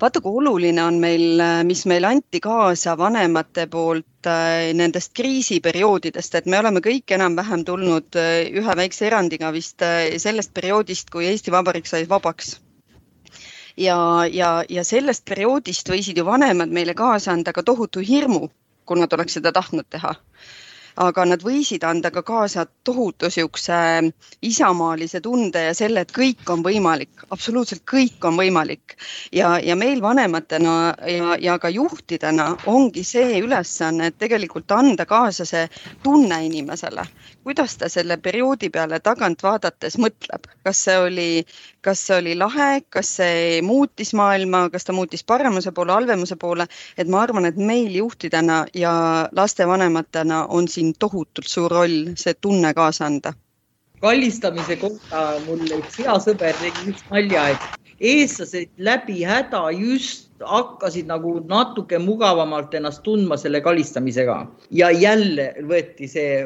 vaata, 0.00 0.20
kui 0.20 0.42
oluline 0.42 0.82
on 0.82 0.98
meil, 1.00 1.40
mis 1.68 1.86
meile 1.86 2.10
anti 2.10 2.40
kaasa 2.42 2.96
vanemate 2.98 3.68
poolt 3.70 4.30
nendest 4.74 5.14
kriisiperioodidest, 5.14 6.34
et 6.34 6.46
me 6.46 6.58
oleme 6.58 6.82
kõik 6.82 7.14
enam-vähem 7.14 7.64
tulnud 7.64 8.18
ühe 8.18 8.78
väikse 8.82 9.06
erandiga 9.06 9.54
vist 9.54 9.86
sellest 10.26 10.54
perioodist, 10.54 11.10
kui 11.10 11.30
Eesti 11.30 11.54
Vabariik 11.54 11.86
sai 11.86 12.06
vabaks 12.08 12.56
ja, 13.76 14.26
ja, 14.32 14.50
ja 14.68 14.84
sellest 14.84 15.24
perioodist 15.28 15.88
võisid 15.88 16.18
ju 16.18 16.24
vanemad 16.24 16.72
meile 16.72 16.94
kaasa 16.94 17.32
anda 17.32 17.52
ka 17.52 17.62
tohutu 17.62 18.00
hirmu, 18.00 18.48
kui 18.84 19.00
nad 19.00 19.12
oleks 19.12 19.38
seda 19.38 19.52
tahtnud 19.52 19.88
teha 19.90 20.14
aga 20.96 21.24
nad 21.28 21.42
võisid 21.44 21.84
anda 21.84 22.10
ka 22.10 22.22
kaasa 22.26 22.66
tohutu 22.84 23.30
siukse 23.30 23.76
isamaalise 24.42 25.20
tunde 25.20 25.66
ja 25.68 25.74
selle, 25.76 26.04
et 26.06 26.12
kõik 26.16 26.48
on 26.52 26.62
võimalik, 26.64 27.26
absoluutselt 27.30 27.84
kõik 27.90 28.24
on 28.24 28.38
võimalik. 28.40 28.96
ja, 29.32 29.58
ja 29.60 29.76
meil 29.76 30.02
vanematena 30.02 30.94
ja, 31.06 31.36
ja 31.40 31.58
ka 31.58 31.68
juhtidena 31.68 32.56
ongi 32.66 33.04
see 33.04 33.40
ülesanne, 33.40 34.06
et 34.06 34.18
tegelikult 34.18 34.72
anda 34.72 35.06
kaasa 35.06 35.44
see 35.44 35.68
tunne 36.02 36.44
inimesele, 36.46 37.04
kuidas 37.44 37.76
ta 37.76 37.88
selle 37.88 38.16
perioodi 38.16 38.70
peale 38.70 39.00
tagant 39.00 39.42
vaadates 39.42 39.98
mõtleb, 39.98 40.48
kas 40.64 40.84
see 40.84 40.98
oli, 40.98 41.28
kas 41.80 42.06
see 42.06 42.16
oli 42.18 42.34
lahe, 42.38 42.80
kas 42.90 43.16
see 43.20 43.60
muutis 43.62 44.14
maailma, 44.14 44.66
kas 44.72 44.88
ta 44.88 44.96
muutis 44.96 45.24
paremuse 45.24 45.72
poole, 45.72 45.92
halvemuse 45.92 46.36
poole, 46.36 46.66
et 46.96 47.08
ma 47.08 47.22
arvan, 47.22 47.46
et 47.46 47.56
meil 47.56 47.92
juhtidena 47.94 48.64
ja 48.74 48.94
lastevanematena 49.32 50.46
on 50.46 50.68
siin 50.68 50.85
siin 50.86 50.94
tohutult 50.98 51.46
suur 51.46 51.70
roll, 51.70 52.14
see 52.16 52.34
tunne 52.34 52.72
kaasa 52.74 53.06
anda. 53.06 53.32
kallistamise 54.00 54.76
kohta 54.76 55.40
mul 55.46 55.64
üks 55.78 55.98
hea 55.98 56.14
sõber 56.20 56.54
tegi 56.60 56.90
just 56.90 57.06
nalja, 57.10 57.48
et 57.54 57.62
eestlased 58.00 58.68
läbi 58.78 59.24
häda 59.24 59.62
just 59.72 60.25
hakkasid 60.44 61.06
nagu 61.08 61.36
natuke 61.48 61.98
mugavamalt 62.02 62.74
ennast 62.76 63.02
tundma 63.06 63.38
selle 63.40 63.60
kallistamisega 63.64 64.36
ja 64.76 64.90
jälle 64.90 65.48
võeti 65.68 66.08
see, 66.10 66.44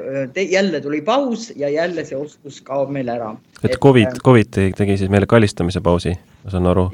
jälle 0.50 0.80
tuli 0.80 1.00
paus 1.02 1.50
ja 1.56 1.68
jälle 1.68 2.04
see 2.04 2.18
oskus 2.18 2.60
kaob 2.66 2.90
meil 2.94 3.08
ära. 3.08 3.34
et 3.64 3.78
Covid, 3.82 4.06
äh, 4.06 4.22
Covid 4.24 4.60
tegi 4.76 4.96
siis 4.96 5.10
meile 5.10 5.26
kallistamise 5.26 5.80
pausi, 5.80 6.14
ma 6.44 6.54
saan 6.54 6.70
aru. 6.70 6.88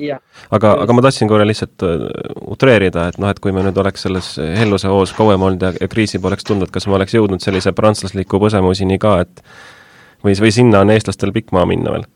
aga, 0.51 0.73
aga 0.73 0.93
ma 0.93 1.05
tahtsin 1.05 1.29
korra 1.29 1.47
lihtsalt 1.47 1.85
äh, 1.85 2.09
utreerida, 2.49 3.09
et 3.09 3.19
noh, 3.19 3.31
et 3.31 3.41
kui 3.41 3.53
me 3.53 3.65
nüüd 3.67 3.79
oleks 3.85 4.09
selles 4.09 4.35
helluse 4.39 4.89
hoos 4.89 5.13
kauem 5.17 5.43
olnud 5.43 5.63
ja, 5.63 5.73
ja 5.81 5.89
kriisi 5.89 6.19
poleks 6.19 6.49
tundnud, 6.49 6.73
kas 6.73 6.87
me 6.87 6.97
oleks 6.97 7.15
jõudnud 7.15 7.45
sellise 7.45 7.73
prantslasliku 7.77 8.41
põsemusini 8.41 8.99
ka, 9.03 9.21
et 9.27 9.43
või, 10.25 10.33
või 10.33 10.53
sinna 10.53 10.81
on 10.81 10.97
eestlastel 10.97 11.35
pikk 11.37 11.53
maa 11.53 11.69
minna 11.69 11.93
veel 11.93 12.09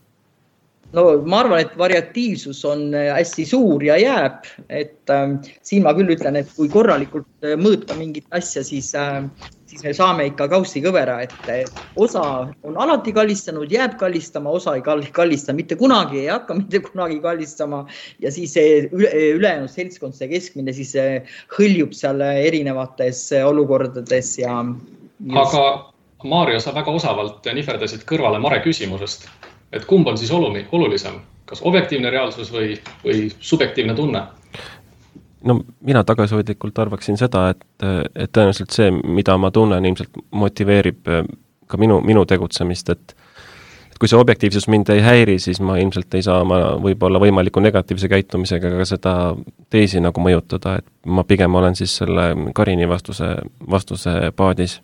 no 0.96 1.04
ma 1.26 1.40
arvan, 1.44 1.62
et 1.62 1.76
variatiivsus 1.78 2.64
on 2.68 2.90
äh, 2.94 3.10
hästi 3.14 3.46
suur 3.48 3.84
ja 3.84 3.96
jääb, 4.00 4.46
et 4.68 5.12
äh, 5.12 5.36
siin 5.66 5.86
ma 5.86 5.94
küll 5.96 6.10
ütlen, 6.14 6.38
et 6.40 6.50
kui 6.56 6.70
korralikult 6.72 7.28
äh, 7.46 7.56
mõõta 7.60 7.96
mingit 7.98 8.26
asja, 8.36 8.64
siis 8.66 8.92
äh,, 8.98 9.22
siis 9.70 9.84
me 9.86 9.92
saame 9.94 10.26
ikka 10.30 10.48
kaussikõvera, 10.50 11.20
et 11.22 11.70
osa 12.00 12.24
on 12.66 12.78
alati 12.82 13.14
kallistanud, 13.14 13.70
jääb 13.70 13.94
kallistama, 14.00 14.50
osa 14.58 14.74
ei 14.78 14.82
kallista 15.14 15.54
mitte 15.54 15.78
kunagi, 15.78 16.24
ei 16.24 16.32
hakka 16.32 16.56
mitte 16.62 16.82
kunagi 16.88 17.20
kallistama 17.22 17.84
ja 18.22 18.32
siis 18.34 18.56
ülejäänud 18.58 19.70
seltskond, 19.70 20.18
see 20.18 20.30
keskmine 20.32 20.74
siis 20.76 20.96
äh, 20.98 21.38
hõljub 21.58 21.94
seal 21.96 22.22
erinevates 22.30 23.28
olukordades 23.44 24.36
ja. 24.42 24.58
aga 25.44 25.64
Maarja, 26.20 26.58
sa 26.60 26.74
väga 26.76 26.92
osavalt 26.92 27.46
nihverdasid 27.48 28.02
kõrvale 28.04 28.36
Mare 28.44 28.58
küsimusest 28.60 29.24
et 29.72 29.84
kumb 29.84 30.06
on 30.06 30.18
siis 30.18 30.30
olumi, 30.30 30.66
olulisem, 30.72 31.20
kas 31.46 31.62
objektiivne 31.62 32.10
reaalsus 32.10 32.52
või, 32.52 32.76
või 33.04 33.28
subjektiivne 33.38 33.94
tunne? 33.94 34.26
no 35.44 35.60
mina 35.80 36.04
tagasihoidlikult 36.04 36.78
arvaksin 36.78 37.16
seda, 37.16 37.48
et, 37.54 37.64
et 38.14 38.32
tõenäoliselt 38.32 38.74
see, 38.76 38.90
mida 38.90 39.36
ma 39.40 39.50
tunnen, 39.54 39.84
ilmselt 39.88 40.20
motiveerib 40.30 41.08
äh, 41.08 41.24
ka 41.70 41.80
minu, 41.80 42.00
minu 42.04 42.26
tegutsemist, 42.28 42.92
et 42.92 43.16
et 43.90 43.98
kui 43.98 44.08
see 44.08 44.18
objektiivsus 44.20 44.68
mind 44.72 44.88
ei 44.94 45.00
häiri, 45.04 45.38
siis 45.42 45.58
ma 45.60 45.76
ilmselt 45.80 46.14
ei 46.14 46.22
saa 46.24 46.40
oma 46.44 46.60
võib-olla 46.82 47.20
võimaliku 47.22 47.60
negatiivse 47.60 48.08
käitumisega 48.08 48.70
ka 48.78 48.86
seda 48.88 49.14
teisi 49.70 50.00
nagu 50.00 50.22
mõjutada, 50.24 50.76
et 50.80 50.86
ma 51.06 51.24
pigem 51.24 51.54
olen 51.54 51.76
siis 51.76 51.96
selle 52.00 52.30
Karini 52.54 52.88
vastuse, 52.88 53.34
vastuse 53.70 54.32
paadis. 54.36 54.80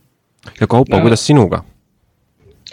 ja 0.61 0.67
Kaupo, 0.67 1.01
kuidas 1.01 1.27
sinuga? 1.27 1.63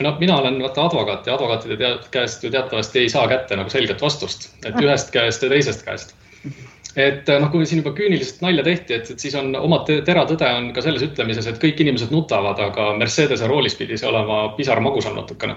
No 0.02 0.16
mina 0.20 0.38
olen 0.38 0.62
vaata 0.62 0.86
advokaat 0.86 1.28
ja 1.28 1.36
advokaatide 1.36 1.78
tead, 1.78 2.06
käest 2.12 2.44
ju 2.44 2.52
teatavasti 2.52 3.00
ei 3.00 3.10
saa 3.10 3.28
kätte 3.28 3.58
nagu 3.60 3.70
selget 3.70 4.02
vastust, 4.02 4.50
et 4.66 4.78
ühest 4.82 5.12
käest 5.14 5.44
ja 5.44 5.50
teisest 5.50 5.86
käest. 5.86 6.16
et 6.96 7.30
noh, 7.42 7.50
kui 7.52 7.66
siin 7.66 7.82
juba 7.82 7.94
küüniliselt 7.98 8.42
nalja 8.46 8.64
tehti, 8.66 8.94
et, 8.94 9.12
et 9.12 9.20
siis 9.20 9.36
on 9.38 9.56
oma 9.58 9.82
teratõde 9.90 10.50
on 10.58 10.72
ka 10.74 10.82
selles 10.86 11.06
ütlemises, 11.06 11.48
et 11.50 11.62
kõik 11.62 11.80
inimesed 11.82 12.12
nutavad, 12.14 12.60
aga 12.62 12.92
Mercedese 12.98 13.48
roolis 13.50 13.78
pidi 13.78 13.98
see 13.98 14.10
olema 14.10 14.48
pisar 14.58 14.82
magusam 14.82 15.16
natukene. 15.18 15.56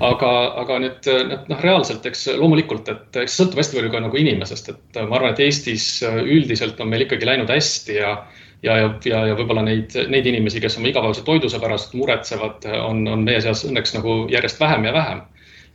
aga, 0.00 0.30
aga 0.62 0.78
nüüd 0.82 1.10
noh, 1.50 1.60
reaalselt, 1.62 2.06
eks 2.06 2.26
loomulikult, 2.38 2.88
et 2.90 3.20
eks 3.22 3.36
sõltub 3.38 3.62
hästi 3.62 3.78
palju 3.78 3.92
ka 3.92 4.02
nagu 4.06 4.18
inimesest, 4.18 4.70
et 4.70 5.02
ma 5.06 5.18
arvan, 5.18 5.34
et 5.34 5.44
Eestis 5.46 5.86
üldiselt 6.02 6.80
on 6.80 6.90
meil 6.90 7.06
ikkagi 7.06 7.26
läinud 7.30 7.50
hästi 7.50 7.98
ja 7.98 8.16
ja, 8.64 8.76
ja, 8.78 8.90
ja, 9.04 9.20
ja 9.30 9.36
võib-olla 9.36 9.62
neid, 9.66 9.94
neid 10.08 10.26
inimesi, 10.26 10.62
kes 10.62 10.78
oma 10.80 10.88
igapäevase 10.90 11.24
toiduse 11.26 11.60
pärast 11.60 11.94
muretsevad, 11.98 12.64
on, 12.80 13.04
on 13.08 13.24
meie 13.26 13.42
seas 13.44 13.64
õnneks 13.68 13.96
nagu 13.98 14.24
järjest 14.32 14.60
vähem 14.60 14.88
ja 14.88 14.92
vähem. 14.96 15.22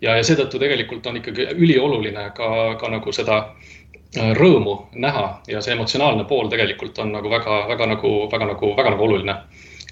ja, 0.02 0.16
ja 0.16 0.24
seetõttu 0.24 0.60
tegelikult 0.60 1.08
on 1.08 1.20
ikkagi 1.20 1.50
ülioluline 1.56 2.30
ka, 2.36 2.50
ka 2.82 2.90
nagu 2.90 3.14
seda 3.16 3.40
äh, 3.44 4.34
rõõmu 4.38 4.76
näha 5.06 5.26
ja 5.48 5.62
see 5.62 5.76
emotsionaalne 5.76 6.26
pool 6.26 6.50
tegelikult 6.50 6.98
on 7.00 7.14
nagu 7.18 7.30
väga, 7.30 7.66
väga 7.70 7.90
nagu, 7.94 8.14
väga 8.32 8.54
nagu, 8.54 8.76
väga 8.78 8.96
nagu 8.96 9.10
oluline. 9.10 9.36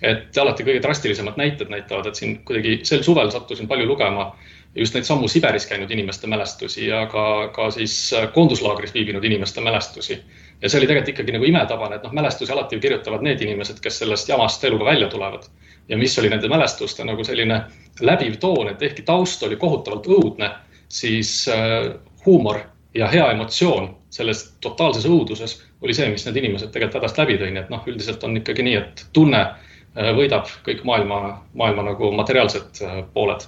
et 0.02 0.38
alati 0.38 0.64
kõige 0.64 0.82
drastilisemad 0.82 1.38
näited 1.38 1.70
näitavad, 1.74 2.06
et 2.06 2.16
siin 2.16 2.36
kuidagi 2.46 2.80
sel 2.86 3.04
suvel 3.04 3.32
sattusin 3.34 3.68
palju 3.68 3.88
lugema 3.88 4.32
just 4.76 4.94
neid 4.94 5.08
samu 5.08 5.28
Siberis 5.28 5.66
käinud 5.66 5.92
inimeste 5.92 6.28
mälestusi 6.28 6.88
ja 6.88 7.06
ka, 7.10 7.50
ka 7.56 7.72
siis 7.72 8.14
koonduslaagris 8.34 8.94
viibinud 8.94 9.24
inimeste 9.24 9.62
mälestusi 9.62 10.20
ja 10.62 10.70
see 10.70 10.80
oli 10.80 10.88
tegelikult 10.88 11.14
ikkagi 11.14 11.36
nagu 11.36 11.46
imetabane, 11.46 11.98
et 11.98 12.06
noh, 12.06 12.14
mälestusi 12.18 12.54
alati 12.54 12.80
kirjutavad 12.82 13.26
need 13.26 13.42
inimesed, 13.46 13.80
kes 13.84 14.00
sellest 14.02 14.30
jamast 14.30 14.64
eluga 14.64 14.86
välja 14.86 15.10
tulevad. 15.10 15.44
ja 15.90 15.98
mis 15.98 16.20
oli 16.20 16.30
nende 16.30 16.48
mälestuste 16.52 17.04
nagu 17.08 17.24
selline 17.24 17.62
läbiv 18.02 18.36
toon, 18.40 18.70
et 18.70 18.82
ehkki 18.82 19.02
taust 19.02 19.44
oli 19.44 19.56
kohutavalt 19.56 20.08
õudne, 20.08 20.50
siis 20.90 21.48
äh, 21.48 21.94
huumor 22.26 22.60
ja 22.94 23.08
hea 23.08 23.32
emotsioon 23.32 23.96
selles 24.10 24.58
totaalses 24.62 25.06
õuduses 25.06 25.62
oli 25.82 25.94
see, 25.94 26.10
mis 26.10 26.26
need 26.26 26.36
inimesed 26.42 26.72
tegelikult 26.74 27.02
hädast 27.02 27.18
läbi 27.22 27.38
tõi, 27.38 27.52
nii 27.54 27.62
et 27.62 27.70
noh, 27.70 27.84
üldiselt 27.88 28.24
on 28.24 28.38
ikkagi 28.38 28.66
nii, 28.68 28.76
et 28.82 29.06
tunne 29.14 29.44
äh, 29.44 30.12
võidab 30.18 30.50
kõik 30.66 30.84
maailma, 30.84 31.38
maailma 31.54 31.92
nagu 31.92 32.12
materiaalsed 32.12 32.84
äh, 32.84 33.00
pooled 33.14 33.48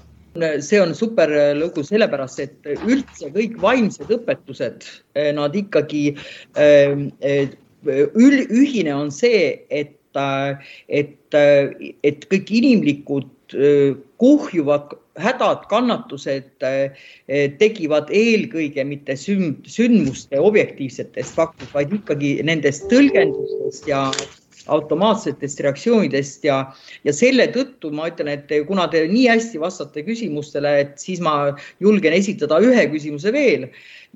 see 0.65 0.79
on 0.81 0.93
super 0.95 1.31
lugu 1.57 1.83
sellepärast, 1.85 2.39
et 2.43 2.69
üldse 2.87 3.31
kõik 3.35 3.57
vaimsed 3.61 4.11
õpetused, 4.13 4.87
nad 5.37 5.55
ikkagi 5.55 6.03
ühine 7.85 8.95
on 8.95 9.11
see, 9.13 9.43
et, 9.69 9.95
et, 10.87 11.39
et 11.39 12.25
kõik 12.33 12.55
inimlikud 12.61 13.57
kuhjuvad 14.19 14.97
hädad, 15.19 15.65
kannatused 15.71 16.65
tegivad 17.59 18.11
eelkõige 18.15 18.85
mitte 18.87 19.15
sündmuste 19.19 20.39
objektiivsetest 20.39 21.35
faktidest, 21.35 21.73
vaid 21.75 21.95
ikkagi 21.99 22.37
nendest 22.47 22.87
tõlgendustest 22.91 23.89
ja 23.89 24.07
automaatsetest 24.69 25.61
reaktsioonidest 25.65 26.45
ja, 26.47 26.59
ja 27.07 27.13
selle 27.15 27.47
tõttu 27.53 27.91
ma 27.95 28.09
ütlen, 28.11 28.31
et 28.33 28.51
kuna 28.67 28.87
te 28.91 29.05
nii 29.09 29.27
hästi 29.29 29.61
vastate 29.61 30.03
küsimustele, 30.07 30.75
et 30.83 30.93
siis 31.01 31.21
ma 31.23 31.55
julgen 31.83 32.15
esitada 32.15 32.61
ühe 32.63 32.85
küsimuse 32.93 33.33
veel 33.35 33.67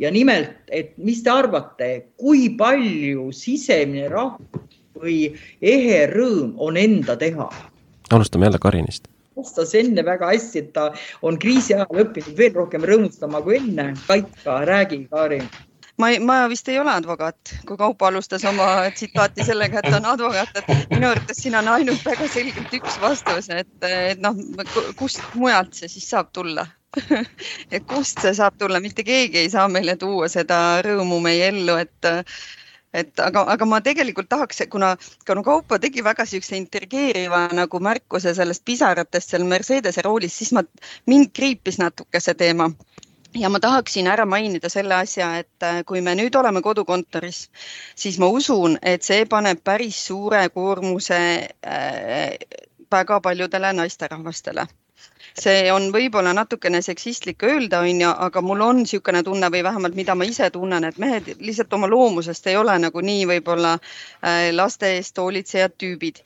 ja 0.01 0.11
nimelt, 0.13 0.55
et 0.71 0.93
mis 0.97 1.23
te 1.23 1.33
arvate, 1.33 1.89
kui 2.21 2.49
palju 2.59 3.31
sisemine 3.35 4.09
rahu 4.13 4.63
või 5.03 5.33
ehe 5.61 6.05
rõõm 6.13 6.53
on 6.61 6.79
enda 6.79 7.17
teha? 7.19 7.49
alustame 8.13 8.45
jälle 8.45 8.61
Karinist 8.61 9.09
vastas 9.35 9.73
enne 9.73 10.03
väga 10.05 10.29
hästi, 10.29 10.59
et 10.61 10.73
ta 10.75 10.91
on 11.25 11.39
kriisi 11.41 11.73
ajal 11.73 12.03
õppinud 12.05 12.37
veel 12.37 12.53
rohkem 12.53 12.83
rõõmustama 12.85 13.41
kui 13.41 13.57
enne. 13.57 13.87
Kait-ka, 14.05 14.59
räägi, 14.69 15.07
Karin 15.09 15.47
ma, 15.97 16.09
ma 16.19 16.37
vist 16.49 16.69
ei 16.69 16.79
ole 16.79 16.91
advokaat, 16.93 17.55
kui 17.67 17.77
Kaupo 17.77 18.05
alustas 18.05 18.45
oma 18.49 18.67
tsitaati 18.93 19.45
sellega, 19.45 19.81
et 19.81 19.89
ta 19.91 19.99
on 19.99 20.09
advokaat, 20.13 20.61
et 20.61 20.93
minu 20.93 21.09
arvates 21.09 21.43
siin 21.43 21.57
on 21.59 21.69
ainult 21.75 22.05
väga 22.05 22.29
selgelt 22.31 22.73
üks 22.79 22.97
vastus, 23.01 23.49
et, 23.53 23.75
et 23.89 24.23
noh, 24.23 24.37
kust 24.99 25.21
mujalt 25.35 25.75
see 25.77 25.91
siis 25.91 26.09
saab 26.15 26.33
tulla? 26.33 26.67
Et 27.73 27.81
kust 27.89 28.19
see 28.21 28.35
saab 28.37 28.59
tulla, 28.61 28.77
mitte 28.77 29.01
keegi 29.01 29.39
ei 29.39 29.47
saa 29.49 29.63
meile 29.65 29.95
tuua 29.97 30.27
seda 30.29 30.57
rõõmu 30.85 31.17
meie 31.25 31.47
ellu, 31.49 31.79
et 31.81 32.11
et 32.93 33.19
aga, 33.25 33.41
aga 33.49 33.65
ma 33.65 33.79
tegelikult 33.81 34.29
tahaks, 34.29 34.61
kuna, 34.69 34.91
kuna 35.25 35.41
Kaupo 35.41 35.79
tegi 35.81 36.03
väga 36.05 36.27
siukse 36.29 36.53
intrigeeriva 36.59 37.47
nagu 37.57 37.79
märkuse 37.81 38.35
sellest 38.37 38.61
pisaratest 38.69 39.33
seal 39.33 39.47
Mercedese 39.49 40.05
roolis, 40.05 40.37
siis 40.37 40.53
ma, 40.53 40.61
mind 41.09 41.33
kriipis 41.33 41.81
natuke 41.81 42.21
see 42.21 42.37
teema 42.37 42.69
ja 43.35 43.49
ma 43.49 43.59
tahaksin 43.59 44.07
ära 44.07 44.25
mainida 44.25 44.69
selle 44.69 44.95
asja, 44.95 45.29
et 45.43 45.63
äh, 45.63 45.81
kui 45.85 46.01
me 46.01 46.15
nüüd 46.15 46.35
oleme 46.35 46.61
kodukontoris, 46.61 47.47
siis 47.95 48.19
ma 48.19 48.27
usun, 48.27 48.77
et 48.81 49.03
see 49.03 49.25
paneb 49.25 49.63
päris 49.63 49.99
suure 50.07 50.45
koormuse 50.53 51.19
äh, 51.65 52.37
väga 52.91 53.19
paljudele 53.21 53.73
naisterahvastele 53.73 54.67
see 55.39 55.71
on 55.73 55.89
võib-olla 55.93 56.33
natukene 56.35 56.81
seksistlik 56.85 57.43
öelda, 57.43 57.81
onju, 57.85 58.09
aga 58.27 58.41
mul 58.45 58.61
on 58.61 58.81
niisugune 58.83 59.23
tunne 59.23 59.49
või 59.53 59.63
vähemalt, 59.65 59.95
mida 59.97 60.15
ma 60.15 60.27
ise 60.29 60.49
tunnen, 60.53 60.83
et 60.87 60.99
mehed 61.01 61.29
lihtsalt 61.39 61.73
oma 61.73 61.89
loomusest 61.89 62.47
ei 62.51 62.57
ole 62.59 62.77
nagu 62.85 63.01
nii 63.01 63.25
võib-olla 63.33 63.75
äh, 63.77 64.49
laste 64.53 64.95
eest 64.97 65.17
hoolitsejad 65.17 65.77
tüübid. 65.77 66.23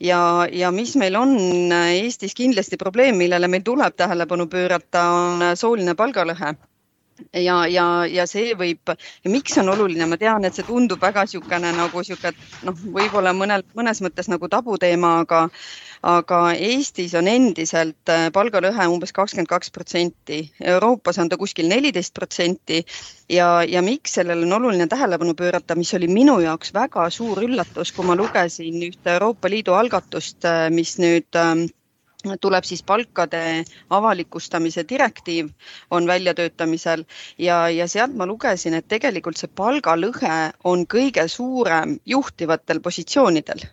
ja, 0.00 0.46
ja 0.52 0.70
mis 0.70 0.96
meil 0.96 1.16
on 1.16 1.36
Eestis 1.70 2.34
kindlasti 2.34 2.76
probleem, 2.76 3.16
millele 3.16 3.48
meil 3.48 3.62
tuleb 3.64 3.96
tähelepanu 3.96 4.46
pöörata, 4.46 5.06
on 5.10 5.56
sooline 5.56 5.94
palgalõhe 5.94 6.54
ja, 7.32 7.66
ja, 7.68 7.86
ja 8.08 8.26
see 8.28 8.54
võib 8.58 8.92
ja 8.92 9.30
miks 9.32 9.56
on 9.60 9.70
oluline, 9.72 10.06
ma 10.08 10.18
tean, 10.20 10.44
et 10.44 10.56
see 10.56 10.66
tundub 10.66 11.00
väga 11.02 11.24
niisugune 11.26 11.72
nagu 11.76 12.02
niisugune 12.02 12.32
noh, 12.68 12.82
võib-olla 12.96 13.34
mõnel, 13.36 13.64
mõnes 13.76 14.02
mõttes 14.04 14.30
nagu 14.32 14.48
tabuteema, 14.52 15.18
aga 15.24 15.46
aga 16.02 16.38
Eestis 16.56 17.12
on 17.18 17.28
endiselt 17.28 18.08
äh, 18.08 18.28
palgalõhe 18.32 18.86
umbes 18.88 19.12
kakskümmend 19.12 19.48
kaks 19.50 19.72
protsenti, 19.74 20.40
Euroopas 20.74 21.18
on 21.20 21.28
ta 21.28 21.36
kuskil 21.40 21.68
neliteist 21.68 22.14
protsenti. 22.16 22.80
Ja, 23.28 23.62
ja 23.68 23.82
miks 23.84 24.16
sellele 24.16 24.46
on 24.46 24.56
oluline 24.56 24.86
tähelepanu 24.88 25.34
pöörata, 25.36 25.76
mis 25.76 25.92
oli 25.94 26.08
minu 26.08 26.38
jaoks 26.40 26.72
väga 26.74 27.08
suur 27.10 27.42
üllatus, 27.44 27.92
kui 27.92 28.06
ma 28.08 28.16
lugesin 28.16 28.80
ühte 28.88 29.12
Euroopa 29.16 29.50
Liidu 29.52 29.76
algatust, 29.76 30.44
äh, 30.48 30.70
mis 30.72 30.96
nüüd 31.02 31.36
ähm, 31.36 31.66
tuleb 32.40 32.64
siis 32.64 32.82
palkade 32.82 33.64
avalikustamise 33.90 34.86
direktiiv 34.88 35.50
on 35.90 36.08
väljatöötamisel. 36.08 37.04
Ja, 37.38 37.66
ja 37.68 37.88
sealt 37.88 38.16
ma 38.16 38.26
lugesin, 38.26 38.74
et 38.74 38.88
tegelikult 38.88 39.36
see 39.40 39.52
palgalõhe 39.52 40.40
on 40.64 40.86
kõige 40.88 41.28
suurem 41.28 41.98
juhtivatel 42.08 42.80
positsioonidel 42.80 43.68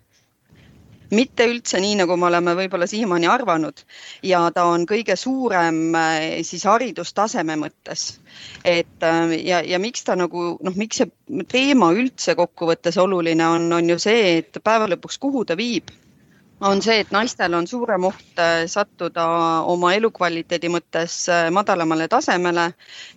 mitte 1.12 1.48
üldse 1.48 1.80
nii, 1.82 1.96
nagu 2.02 2.18
me 2.20 2.28
oleme 2.30 2.56
võib-olla 2.58 2.88
siiamaani 2.90 3.30
arvanud 3.32 3.84
ja 4.26 4.42
ta 4.56 4.66
on 4.72 4.86
kõige 4.90 5.16
suurem 5.20 5.96
äh, 5.96 6.42
siis 6.48 6.66
haridustaseme 6.68 7.58
mõttes. 7.60 8.20
et 8.64 9.04
äh, 9.04 9.38
ja, 9.44 9.62
ja 9.62 9.80
miks 9.80 10.04
ta 10.04 10.16
nagu 10.20 10.50
noh, 10.62 10.76
miks 10.76 11.04
see 11.04 11.46
teema 11.52 11.92
üldse 11.96 12.36
kokkuvõttes 12.36 12.98
oluline 12.98 13.48
on, 13.48 13.72
on 13.74 13.96
ju 13.96 14.00
see, 14.00 14.38
et 14.42 14.60
päeva 14.64 14.90
lõpuks, 14.92 15.20
kuhu 15.22 15.46
ta 15.46 15.58
viib 15.58 15.92
on 16.62 16.82
see, 16.82 17.00
et 17.00 17.12
naistel 17.14 17.54
on 17.54 17.68
suurem 17.68 18.08
oht 18.10 18.40
äh, 18.42 18.66
sattuda 18.70 19.26
oma 19.70 19.92
elukvaliteedi 19.98 20.70
mõttes 20.74 21.18
äh, 21.30 21.50
madalamale 21.54 22.08
tasemele. 22.10 22.72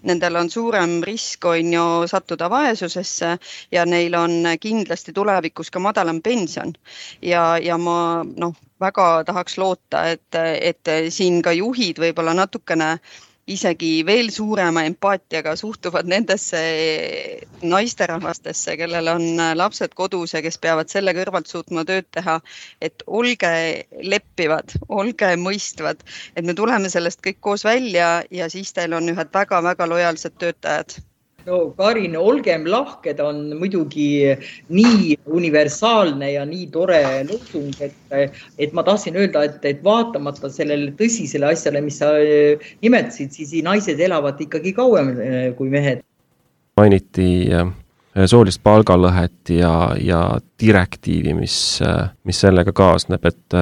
Nendel 0.09 0.37
on 0.37 0.51
suurem 0.51 0.99
risk, 1.07 1.45
on 1.49 1.73
ju, 1.75 1.87
sattuda 2.11 2.51
vaesusesse 2.53 3.37
ja 3.73 3.87
neil 3.87 4.15
on 4.19 4.53
kindlasti 4.61 5.15
tulevikus 5.17 5.71
ka 5.71 5.81
madalam 5.81 6.21
pension. 6.23 6.75
ja, 7.23 7.59
ja 7.59 7.79
ma 7.79 8.25
noh, 8.37 8.55
väga 8.81 9.25
tahaks 9.25 9.59
loota, 9.59 10.05
et, 10.09 10.35
et 10.37 10.95
siin 11.09 11.43
ka 11.43 11.53
juhid 11.53 12.01
võib-olla 12.01 12.35
natukene 12.35 12.93
äh, 12.93 13.19
isegi 13.51 13.91
veel 14.07 14.31
suurema 14.35 14.85
empaatiaga 14.89 15.57
suhtuvad 15.59 16.09
nendesse 16.11 16.61
naisterahvastesse, 17.63 18.77
kellel 18.81 19.11
on 19.15 19.27
lapsed 19.59 19.95
kodus 19.99 20.35
ja 20.37 20.43
kes 20.45 20.59
peavad 20.63 20.93
selle 20.93 21.15
kõrvalt 21.17 21.51
suutma 21.51 21.85
tööd 21.89 22.09
teha. 22.15 22.39
et 22.81 23.03
olge 23.07 23.53
leppivad, 24.15 24.73
olge 24.89 25.35
mõistvad, 25.37 26.03
et 26.37 26.45
me 26.45 26.55
tuleme 26.55 26.89
sellest 26.89 27.21
kõik 27.27 27.41
koos 27.41 27.65
välja 27.65 28.23
ja 28.31 28.49
siis 28.49 28.73
teil 28.73 28.95
on 28.97 29.09
ühed 29.13 29.33
väga-väga 29.35 29.89
lojaalsed 29.89 30.39
töötajad 30.39 31.01
no 31.47 31.61
Karin, 31.77 32.17
olgem 32.19 32.67
lahked 32.71 33.21
on 33.25 33.43
muidugi 33.59 34.37
nii 34.69 35.17
universaalne 35.27 36.33
ja 36.33 36.45
nii 36.49 36.67
tore 36.73 37.01
loosung, 37.29 37.73
et, 37.81 37.97
et 38.59 38.73
ma 38.77 38.85
tahtsin 38.87 39.19
öelda, 39.21 39.45
et, 39.49 39.65
et 39.65 39.83
vaatamata 39.85 40.51
sellele 40.53 40.93
tõsisele 40.99 41.51
asjale, 41.53 41.83
mis 41.85 42.01
sa 42.03 42.13
äh, 42.21 42.73
nimetasid, 42.85 43.35
siis 43.37 43.55
naised 43.67 44.01
elavad 44.01 44.41
ikkagi 44.41 44.75
kauem 44.77 45.15
äh, 45.17 45.39
kui 45.59 45.73
mehed. 45.73 46.05
mainiti 46.81 47.31
äh, 47.53 47.69
soolist 48.27 48.63
palgalõhet 48.65 49.53
ja, 49.55 49.75
ja 50.01 50.25
direktiivi, 50.61 51.35
mis, 51.37 51.55
mis 52.25 52.41
sellega 52.41 52.73
kaasneb, 52.77 53.25
et 53.25 53.61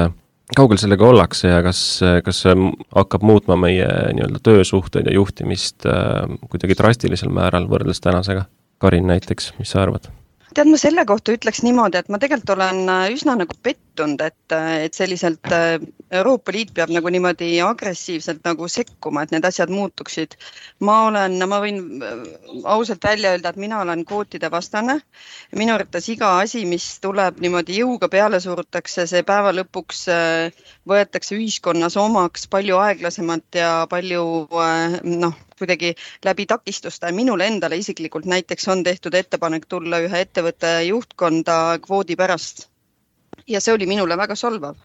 kaugel 0.57 0.81
sellega 0.81 1.07
ollakse 1.09 1.51
ja 1.51 1.63
kas, 1.65 1.81
kas 2.25 2.45
see 2.45 2.55
hakkab 2.97 3.25
muutma 3.27 3.57
meie 3.61 3.89
nii-öelda 4.17 4.41
töösuhteid 4.45 5.11
ja 5.11 5.17
juhtimist 5.19 5.87
äh, 5.89 6.25
kuidagi 6.49 6.79
drastilisel 6.79 7.33
määral 7.35 7.69
võrreldes 7.71 8.01
tänasega? 8.05 8.47
Karin 8.79 9.09
näiteks, 9.11 9.53
mis 9.59 9.75
sa 9.75 9.83
arvad? 9.83 10.09
Tead, 10.55 10.69
ma 10.71 10.79
selle 10.81 11.05
kohta 11.09 11.35
ütleks 11.35 11.61
niimoodi, 11.65 11.99
et 12.01 12.09
ma 12.13 12.19
tegelikult 12.21 12.55
olen 12.55 12.85
äh, 12.91 13.07
üsna 13.15 13.35
nagu 13.39 13.55
pettunud, 13.63 14.21
et, 14.25 14.55
äh, 14.55 14.85
et 14.87 14.97
selliselt 14.97 15.51
äh, 15.55 15.77
Euroopa 16.21 16.55
Liit 16.55 16.73
peab 16.77 16.93
nagu 16.95 17.11
niimoodi 17.13 17.51
agressiivselt 17.65 18.45
nagu 18.47 18.69
sekkuma, 18.73 19.25
et 19.27 19.35
need 19.35 19.49
asjad 19.49 19.73
muutuksid. 19.73 20.37
ma 20.85 20.99
olen, 21.09 21.39
ma 21.51 21.61
võin 21.65 21.81
ausalt 22.65 23.05
välja 23.05 23.35
öelda, 23.37 23.53
et 23.53 23.61
mina 23.61 23.83
olen 23.85 24.05
kvootide 24.09 24.51
vastane. 24.51 25.01
minu 25.57 25.75
arvates 25.75 26.09
iga 26.09 26.39
asi, 26.41 26.65
mis 26.67 26.87
tuleb 27.05 27.41
niimoodi 27.45 27.81
jõuga 27.81 28.09
peale 28.13 28.41
surutakse, 28.41 29.07
see 29.07 29.23
päeva 29.27 29.53
lõpuks 29.57 30.07
võetakse 30.89 31.37
ühiskonnas 31.37 31.97
omaks 32.01 32.49
palju 32.49 32.81
aeglasemalt 32.83 33.61
ja 33.61 33.73
palju 33.91 34.25
noh 35.05 35.48
kuidagi 35.59 35.95
läbi 36.25 36.47
takistuste. 36.47 37.13
minule 37.13 37.47
endale 37.47 37.77
isiklikult 37.77 38.25
näiteks 38.25 38.69
on 38.69 38.85
tehtud 38.85 39.15
ettepanek 39.15 39.67
tulla 39.67 40.03
ühe 40.05 40.21
ettevõtte 40.27 40.75
juhtkonda 40.89 41.79
kvoodi 41.87 42.17
pärast. 42.17 42.69
ja 43.47 43.61
see 43.61 43.75
oli 43.75 43.87
minule 43.87 44.17
väga 44.17 44.35
solvav 44.35 44.77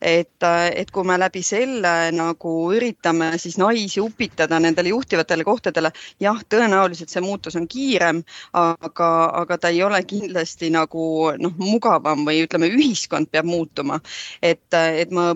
et, 0.00 0.44
et 0.74 0.90
kui 0.90 1.06
me 1.06 1.18
läbi 1.18 1.42
selle 1.42 1.92
nagu 2.14 2.52
üritame 2.74 3.32
siis 3.40 3.58
naisi 3.58 4.00
upitada 4.00 4.60
nendele 4.62 4.92
juhtivatele 4.94 5.44
kohtadele, 5.44 5.92
jah, 6.22 6.38
tõenäoliselt 6.50 7.12
see 7.12 7.24
muutus 7.24 7.58
on 7.58 7.68
kiirem, 7.68 8.22
aga, 8.52 9.10
aga 9.42 9.58
ta 9.58 9.72
ei 9.74 9.82
ole 9.82 10.00
kindlasti 10.06 10.70
nagu 10.74 11.32
noh, 11.38 11.56
mugavam 11.58 12.24
või 12.28 12.44
ütleme, 12.46 12.70
ühiskond 12.78 13.30
peab 13.32 13.48
muutuma. 13.48 14.00
et, 14.42 14.66
et 14.74 15.10
ma 15.10 15.32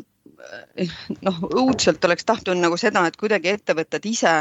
noh, 1.26 1.38
õudselt 1.48 2.04
oleks 2.04 2.26
tahtnud 2.28 2.60
nagu 2.60 2.78
seda, 2.80 3.04
et 3.08 3.18
kuidagi 3.20 3.52
ettevõtted 3.52 4.06
ise 4.08 4.32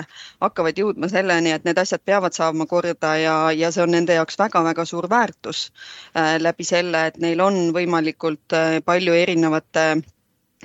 hakkavad 0.42 0.80
jõudma 0.82 1.10
selleni, 1.12 1.54
et 1.56 1.68
need 1.68 1.82
asjad 1.82 2.04
peavad 2.06 2.36
saama 2.38 2.68
korda 2.70 3.16
ja, 3.22 3.36
ja 3.56 3.72
see 3.72 3.84
on 3.86 3.94
nende 3.96 4.18
jaoks 4.18 4.40
väga-väga 4.42 4.86
suur 4.90 5.10
väärtus 5.12 5.68
äh, 6.16 6.38
läbi 6.42 6.68
selle, 6.68 7.08
et 7.12 7.22
neil 7.22 7.42
on 7.44 7.62
võimalikult 7.76 8.58
äh, 8.58 8.80
palju 8.86 9.16
erinevate 9.18 9.86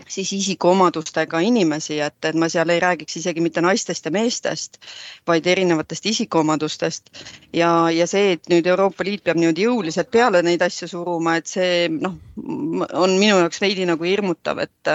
siis 0.09 0.33
isikuomadustega 0.33 1.41
inimesi, 1.47 2.01
et, 2.01 2.19
et 2.25 2.37
ma 2.39 2.49
seal 2.53 2.71
ei 2.75 2.81
räägiks 2.83 3.19
isegi 3.21 3.45
mitte 3.45 3.63
naistest 3.65 4.05
ja 4.09 4.13
meestest, 4.15 4.79
vaid 5.27 5.47
erinevatest 5.47 6.07
isikuomadustest. 6.13 7.11
ja, 7.53 7.71
ja 7.91 8.07
see, 8.07 8.33
et 8.37 8.51
nüüd 8.53 8.67
Euroopa 8.67 9.05
Liit 9.07 9.25
peab 9.25 9.41
niimoodi 9.41 9.67
jõuliselt 9.67 10.11
peale 10.11 10.43
neid 10.43 10.63
asju 10.63 10.89
suruma, 10.93 11.37
et 11.41 11.51
see 11.51 11.89
noh, 11.93 12.19
on 12.93 13.17
minu 13.19 13.41
jaoks 13.41 13.61
veidi 13.63 13.87
nagu 13.89 14.05
hirmutav, 14.05 14.61
et 14.67 14.95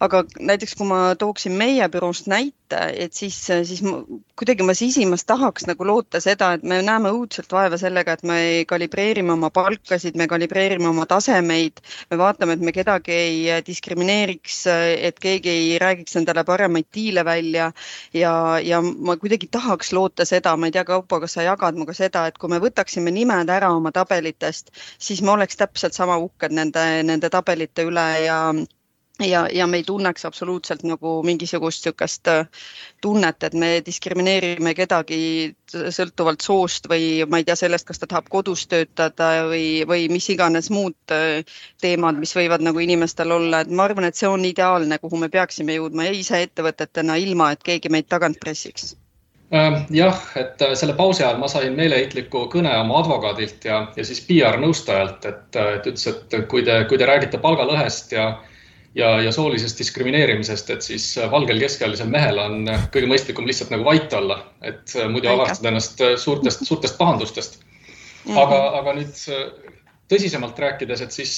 aga 0.00 0.22
näiteks 0.40 0.74
kui 0.78 0.88
ma 0.88 0.98
tooksin 1.20 1.52
meie 1.60 1.84
büroost 1.92 2.28
näite, 2.30 2.78
et 3.04 3.12
siis, 3.16 3.36
siis 3.68 3.82
ma, 3.84 3.98
kuidagi 4.38 4.64
ma 4.64 4.72
sisimas 4.76 5.26
tahaks 5.28 5.66
nagu 5.68 5.84
loota 5.84 6.22
seda, 6.24 6.54
et 6.56 6.64
me 6.64 6.78
näeme 6.86 7.12
õudselt 7.12 7.52
vaeva 7.52 7.76
sellega, 7.80 8.14
et 8.16 8.24
me 8.30 8.38
kalibreerime 8.70 9.34
oma 9.34 9.50
palkasid, 9.52 10.16
me 10.16 10.28
kalibreerime 10.30 10.88
oma 10.88 11.04
tasemeid, 11.10 11.82
me 12.10 12.20
vaatame, 12.22 12.56
et 12.56 12.64
me 12.64 12.74
kedagi 12.76 13.12
ei 13.16 13.60
diskrimineeriks, 13.66 14.62
et 15.10 15.20
keegi 15.20 15.52
ei 15.52 15.78
räägiks 15.82 16.16
endale 16.22 16.46
paremaid 16.48 16.88
diile 16.94 17.24
välja. 17.28 17.70
Ja, 18.16 18.32
ja 18.64 18.80
ma 18.80 19.18
kuidagi 19.20 19.50
tahaks 19.52 19.92
loota 19.92 20.24
seda, 20.24 20.56
ma 20.56 20.70
ei 20.70 20.76
tea, 20.76 20.86
Kaupo, 20.90 21.20
kas 21.22 21.36
sa 21.36 21.44
jagad 21.44 21.76
minuga 21.76 21.92
seda, 21.94 22.24
et 22.30 22.40
kui 22.40 22.50
me 22.50 22.58
võtaksime 22.62 23.12
nimed 23.14 23.52
ära 23.52 23.68
oma 23.76 23.92
tabelitest, 23.94 24.72
siis 24.98 25.20
me 25.22 25.36
oleks 25.36 25.60
täpselt 25.60 25.94
sama 25.94 26.16
uhked 26.24 26.56
nende, 26.56 26.86
nende 27.06 27.30
tabelite 27.30 27.84
üle 27.86 28.08
ja 28.24 28.40
ja, 29.20 29.46
ja 29.52 29.66
me 29.66 29.80
ei 29.80 29.84
tunneks 29.84 30.24
absoluutselt 30.24 30.82
nagu 30.82 31.20
mingisugust 31.26 31.84
niisugust 31.84 32.28
äh, 32.28 32.46
tunnet, 33.00 33.42
et 33.42 33.54
me 33.54 33.70
diskrimineerime 33.86 34.74
kedagi 34.74 35.20
sõltuvalt 35.70 36.42
soost 36.44 36.88
või 36.90 37.24
ma 37.28 37.40
ei 37.40 37.44
tea 37.44 37.56
sellest, 37.56 37.86
kas 37.88 38.00
ta 38.00 38.06
tahab 38.10 38.28
kodus 38.30 38.66
töötada 38.68 39.46
või, 39.50 39.84
või 39.88 40.08
mis 40.12 40.28
iganes 40.30 40.70
muud 40.70 41.14
äh, 41.14 41.44
teemad, 41.80 42.18
mis 42.20 42.34
võivad 42.36 42.64
nagu 42.64 42.78
inimestel 42.78 43.30
olla, 43.32 43.60
et 43.60 43.70
ma 43.70 43.88
arvan, 43.88 44.08
et 44.08 44.16
see 44.16 44.28
on 44.28 44.44
ideaalne, 44.44 44.98
kuhu 44.98 45.20
me 45.20 45.28
peaksime 45.28 45.76
jõudma 45.78 46.08
ja 46.08 46.16
ise 46.16 46.42
ettevõtetena, 46.46 47.16
ilma 47.16 47.52
et 47.52 47.62
keegi 47.62 47.92
meid 47.92 48.08
tagant 48.08 48.40
pressiks. 48.40 48.94
Ähm, 49.52 49.80
jah, 49.90 50.14
et 50.38 50.62
äh, 50.62 50.76
selle 50.78 50.94
pausi 50.94 51.24
ajal 51.24 51.40
ma 51.42 51.48
sain 51.50 51.74
meeleheitliku 51.74 52.44
kõne 52.52 52.70
oma 52.84 53.00
advokaadilt 53.00 53.64
ja, 53.66 53.80
ja 53.96 54.04
siis 54.06 54.20
PR 54.22 54.60
nõustajalt, 54.62 55.26
et, 55.26 55.56
et 55.58 55.88
ütles, 55.90 56.06
et 56.06 56.36
kui 56.52 56.62
te, 56.62 56.76
kui 56.86 57.00
te 57.00 57.08
räägite 57.08 57.40
palgalõhest 57.42 58.14
ja 58.14 58.28
ja, 58.94 59.10
ja 59.22 59.32
soolisest 59.32 59.78
diskrimineerimisest, 59.78 60.70
et 60.70 60.82
siis 60.82 61.06
valgel 61.30 61.60
keskealisel 61.62 62.10
mehel 62.10 62.38
on 62.42 62.68
kõige 62.94 63.10
mõistlikum 63.10 63.48
lihtsalt 63.48 63.72
nagu 63.74 63.86
vait 63.86 64.12
olla, 64.16 64.40
et 64.66 64.94
muidu 65.10 65.30
avastad 65.30 65.70
ennast 65.70 66.02
suurtest, 66.22 66.64
suurtest 66.66 66.98
pahandustest. 66.98 67.60
Aga, 68.36 68.58
aga 68.80 68.94
nüüd 68.98 69.14
tõsisemalt 70.10 70.58
rääkides, 70.58 71.04
et 71.06 71.14
siis 71.14 71.34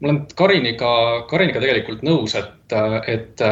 ma 0.00 0.08
olen 0.08 0.22
Kariniga, 0.36 0.92
Kariniga 1.30 1.60
tegelikult 1.62 2.02
nõus, 2.06 2.34
et, 2.38 2.76
et 3.12 3.44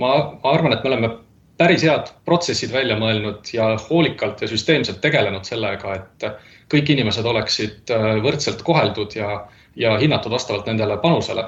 ma, 0.00 0.14
ma 0.42 0.54
arvan, 0.54 0.74
et 0.74 0.84
me 0.84 0.94
oleme 0.94 1.12
päris 1.60 1.84
head 1.84 2.08
protsessid 2.24 2.72
välja 2.72 2.96
mõelnud 2.96 3.52
ja 3.52 3.74
hoolikalt 3.90 4.40
ja 4.40 4.48
süsteemselt 4.48 5.02
tegelenud 5.04 5.44
sellega, 5.44 5.98
et 6.00 6.28
kõik 6.72 6.94
inimesed 6.96 7.26
oleksid 7.26 7.92
võrdselt 8.24 8.64
koheldud 8.64 9.14
ja, 9.18 9.42
ja 9.76 9.98
hinnatud 10.00 10.32
vastavalt 10.32 10.70
nendele 10.70 10.96
panusele 11.04 11.44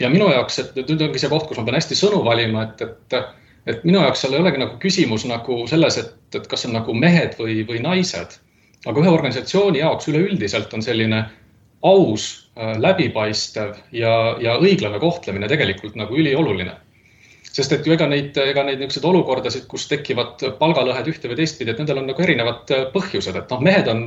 ja 0.00 0.10
minu 0.12 0.28
jaoks, 0.30 0.58
et 0.60 0.76
nüüd 0.78 1.02
ongi 1.08 1.20
see 1.22 1.32
koht, 1.32 1.48
kus 1.48 1.60
ma 1.60 1.66
pean 1.66 1.78
hästi 1.78 1.98
sõnu 1.98 2.22
valima, 2.26 2.66
et, 2.68 2.82
et, 2.84 3.18
et 3.72 3.84
minu 3.88 4.02
jaoks 4.04 4.24
seal 4.24 4.36
ei 4.36 4.42
olegi 4.44 4.60
nagu 4.62 4.78
küsimus 4.82 5.26
nagu 5.28 5.62
selles, 5.70 5.98
et, 6.02 6.14
et 6.36 6.48
kas 6.50 6.66
on 6.68 6.76
nagu 6.76 6.96
mehed 6.96 7.36
või, 7.40 7.62
või 7.68 7.82
naised. 7.84 8.38
aga 8.86 9.02
ühe 9.02 9.10
organisatsiooni 9.10 9.80
jaoks 9.82 10.08
üleüldiselt 10.12 10.74
on 10.76 10.82
selline 10.84 11.24
aus, 11.86 12.26
äh, 12.56 12.74
läbipaistev 12.80 13.76
ja, 13.92 14.36
ja 14.40 14.58
õiglane 14.62 15.00
kohtlemine 15.00 15.48
tegelikult 15.48 15.96
nagu 15.96 16.16
ülioluline. 16.16 16.76
sest 17.56 17.72
et 17.72 17.86
ju 17.88 17.92
ega 17.94 18.04
neid, 18.04 18.36
ega 18.36 18.62
neid 18.66 18.82
niisuguseid 18.82 19.04
olukordasid, 19.08 19.62
kus 19.66 19.86
tekivad 19.88 20.42
palgalõhed 20.58 21.06
ühte 21.08 21.30
või 21.30 21.38
teistpidi, 21.38 21.72
et 21.72 21.78
nendel 21.80 22.02
on 22.02 22.10
nagu 22.10 22.22
erinevad 22.22 22.72
äh, 22.74 22.84
põhjused, 22.92 23.36
et 23.36 23.54
noh, 23.54 23.62
mehed 23.64 23.88
on 23.88 24.02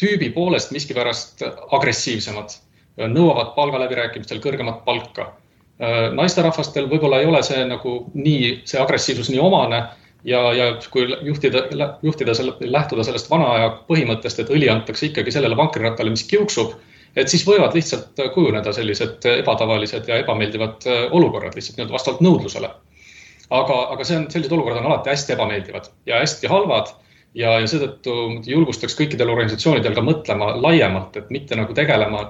tüübi 0.00 0.32
poolest 0.34 0.72
miskipärast 0.74 1.44
agressiivsemad 1.70 2.56
nõuavad 3.08 3.54
palgaläbirääkimistel 3.56 4.42
kõrgemat 4.44 4.84
palka. 4.84 5.30
Äh, 5.80 6.10
naisterahvastel 6.12 6.90
võib-olla 6.90 7.20
ei 7.20 7.28
ole 7.30 7.42
see 7.46 7.64
nagu 7.64 7.94
nii, 8.14 8.60
see 8.68 8.80
agressiivsus 8.82 9.30
nii 9.32 9.40
omane 9.40 9.80
ja, 10.24 10.42
ja 10.52 10.70
kui 10.92 11.06
juhtida, 11.22 11.64
juhtida 12.02 12.34
selle, 12.36 12.54
lähtuda 12.60 13.04
sellest 13.06 13.30
vana 13.30 13.48
aja 13.56 13.72
põhimõttest, 13.88 14.42
et 14.42 14.52
õli 14.52 14.68
antakse 14.72 15.08
ikkagi 15.08 15.32
sellele 15.32 15.56
vankrirattale, 15.56 16.12
mis 16.12 16.26
kiuksub, 16.28 16.74
et 17.16 17.32
siis 17.32 17.46
võivad 17.48 17.74
lihtsalt 17.74 18.20
kujuneda 18.34 18.72
sellised 18.76 19.24
ebatavalised 19.38 20.08
ja 20.08 20.20
ebameeldivad 20.24 20.86
äh, 20.86 21.06
olukorrad 21.16 21.56
lihtsalt 21.56 21.78
nii-öelda 21.78 21.96
vastavalt 21.96 22.24
nõudlusele. 22.26 22.70
aga, 23.50 23.76
aga 23.94 24.04
see 24.06 24.16
on, 24.20 24.28
sellised 24.30 24.52
olukorrad 24.54 24.84
on 24.84 24.92
alati 24.92 25.10
hästi 25.10 25.32
ebameeldivad 25.34 25.88
ja 26.06 26.20
hästi 26.20 26.46
halvad 26.46 26.92
ja, 27.34 27.56
ja 27.58 27.66
seetõttu 27.66 28.14
julgustaks 28.46 28.94
kõikidel 28.98 29.32
organisatsioonidel 29.32 29.96
ka 29.96 30.04
mõtlema 30.06 30.52
laiemalt, 30.60 31.16
et 31.16 31.30
mitte 31.34 31.58
nagu 31.58 31.74
tegelema 31.74 32.28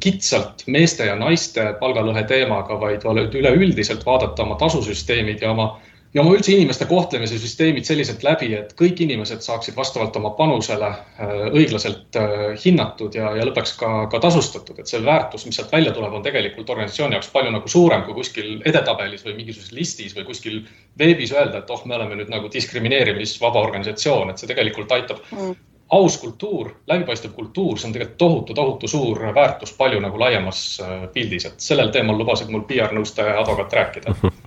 kitsalt 0.00 0.64
meeste 0.66 1.06
ja 1.06 1.16
naiste 1.18 1.72
palgalõhe 1.80 2.24
teemaga, 2.28 2.78
vaid 2.80 3.04
üleüldiselt 3.38 4.06
vaadata 4.06 4.42
oma 4.46 4.56
tasusüsteemid 4.60 5.42
ja 5.42 5.52
oma, 5.52 5.68
ja 6.14 6.22
oma 6.22 6.34
üldse 6.36 6.52
inimeste 6.52 6.86
kohtlemise 6.90 7.38
süsteemid 7.40 7.86
selliselt 7.88 8.24
läbi, 8.26 8.50
et 8.58 8.74
kõik 8.78 9.00
inimesed 9.04 9.44
saaksid 9.44 9.76
vastavalt 9.78 10.16
oma 10.18 10.32
panusele 10.38 10.90
äh, 10.90 11.32
õiglaselt 11.52 12.18
äh, 12.20 12.44
hinnatud 12.64 13.16
ja, 13.16 13.32
ja 13.38 13.46
lõpuks 13.48 13.76
ka, 13.80 13.92
ka 14.12 14.22
tasustatud, 14.24 14.82
et 14.82 14.90
see 14.90 15.02
väärtus, 15.04 15.46
mis 15.46 15.60
sealt 15.60 15.72
välja 15.72 15.94
tuleb, 15.96 16.14
on 16.18 16.26
tegelikult 16.26 16.70
organisatsiooni 16.74 17.18
jaoks 17.18 17.32
palju 17.32 17.54
nagu 17.54 17.74
suurem 17.76 18.06
kui 18.08 18.18
kuskil 18.18 18.54
edetabelis 18.68 19.24
või 19.26 19.38
mingisuguses 19.40 19.76
listis 19.76 20.16
või 20.18 20.28
kuskil 20.28 20.62
veebis 20.98 21.34
öelda, 21.36 21.62
et 21.62 21.70
oh, 21.72 21.84
me 21.86 21.96
oleme 22.00 22.20
nüüd 22.20 22.32
nagu 22.32 22.50
diskrimineerimisvaba 22.52 23.62
organisatsioon, 23.68 24.32
et 24.32 24.42
see 24.42 24.50
tegelikult 24.50 24.98
aitab 24.98 25.22
mm 25.30 25.60
aus 25.92 26.18
kultuur, 26.18 26.70
läbipaistev 26.88 27.34
kultuur, 27.36 27.78
see 27.78 27.88
on 27.88 27.92
tegelikult 27.92 28.18
tohutu, 28.18 28.54
tohutu 28.56 28.88
suur 28.88 29.18
väärtus 29.34 29.74
palju 29.76 30.00
nagu 30.00 30.20
laiemas 30.20 30.62
äh, 30.80 31.02
pildis, 31.12 31.46
et 31.50 31.60
sellel 31.60 31.92
teemal 31.92 32.16
lubasid 32.18 32.48
mul 32.52 32.64
PR-nõustaja 32.68 33.34
ja 33.36 33.42
advokaat 33.44 33.76
rääkida 33.80 34.16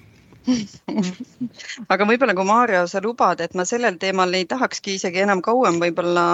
aga 1.93 2.05
võib-olla 2.07 2.35
kui 2.37 2.47
Maarja, 2.47 2.83
sa 2.89 3.01
lubad, 3.03 3.41
et 3.41 3.55
ma 3.57 3.65
sellel 3.67 3.97
teemal 4.01 4.33
ei 4.37 4.45
tahakski 4.49 4.95
isegi 4.99 5.23
enam 5.23 5.41
kauem 5.45 5.79
võib-olla 5.81 6.25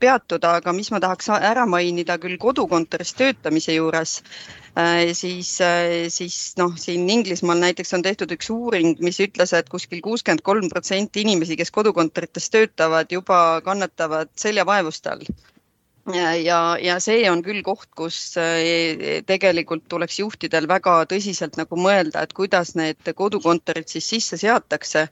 peatuda, 0.00 0.56
aga 0.60 0.74
mis 0.76 0.90
ma 0.94 1.00
tahaks 1.04 1.30
ära 1.36 1.66
mainida 1.68 2.16
küll 2.22 2.38
kodukontoris 2.40 3.14
töötamise 3.18 3.76
juures, 3.76 4.16
äh, 4.80 5.12
siis, 5.16 5.54
äh, 5.64 6.08
siis 6.12 6.38
noh, 6.60 6.76
siin 6.80 7.08
Inglismaal 7.10 7.60
näiteks 7.62 7.94
on 7.98 8.04
tehtud 8.06 8.32
üks 8.36 8.50
uuring, 8.54 8.96
mis 9.04 9.20
ütles, 9.24 9.52
et 9.56 9.68
kuskil 9.72 10.00
kuuskümmend 10.04 10.44
kolm 10.46 10.70
protsenti 10.72 11.24
inimesi, 11.26 11.58
kes 11.60 11.74
kodukontorites 11.74 12.48
töötavad, 12.54 13.12
juba 13.12 13.60
kannatavad 13.66 14.32
seljavaevuste 14.40 15.12
all 15.12 15.34
ja, 16.12 16.58
ja 16.80 16.98
see 17.00 17.24
on 17.30 17.42
küll 17.44 17.62
koht, 17.64 17.88
kus 17.96 18.36
eh, 18.40 19.22
tegelikult 19.26 19.86
tuleks 19.88 20.18
juhtidel 20.20 20.68
väga 20.68 20.98
tõsiselt 21.08 21.56
nagu 21.60 21.78
mõelda, 21.80 22.24
et 22.24 22.34
kuidas 22.36 22.74
need 22.76 23.14
kodukontorid 23.16 23.88
siis 23.88 24.08
sisse 24.12 24.36
seatakse, 24.40 25.06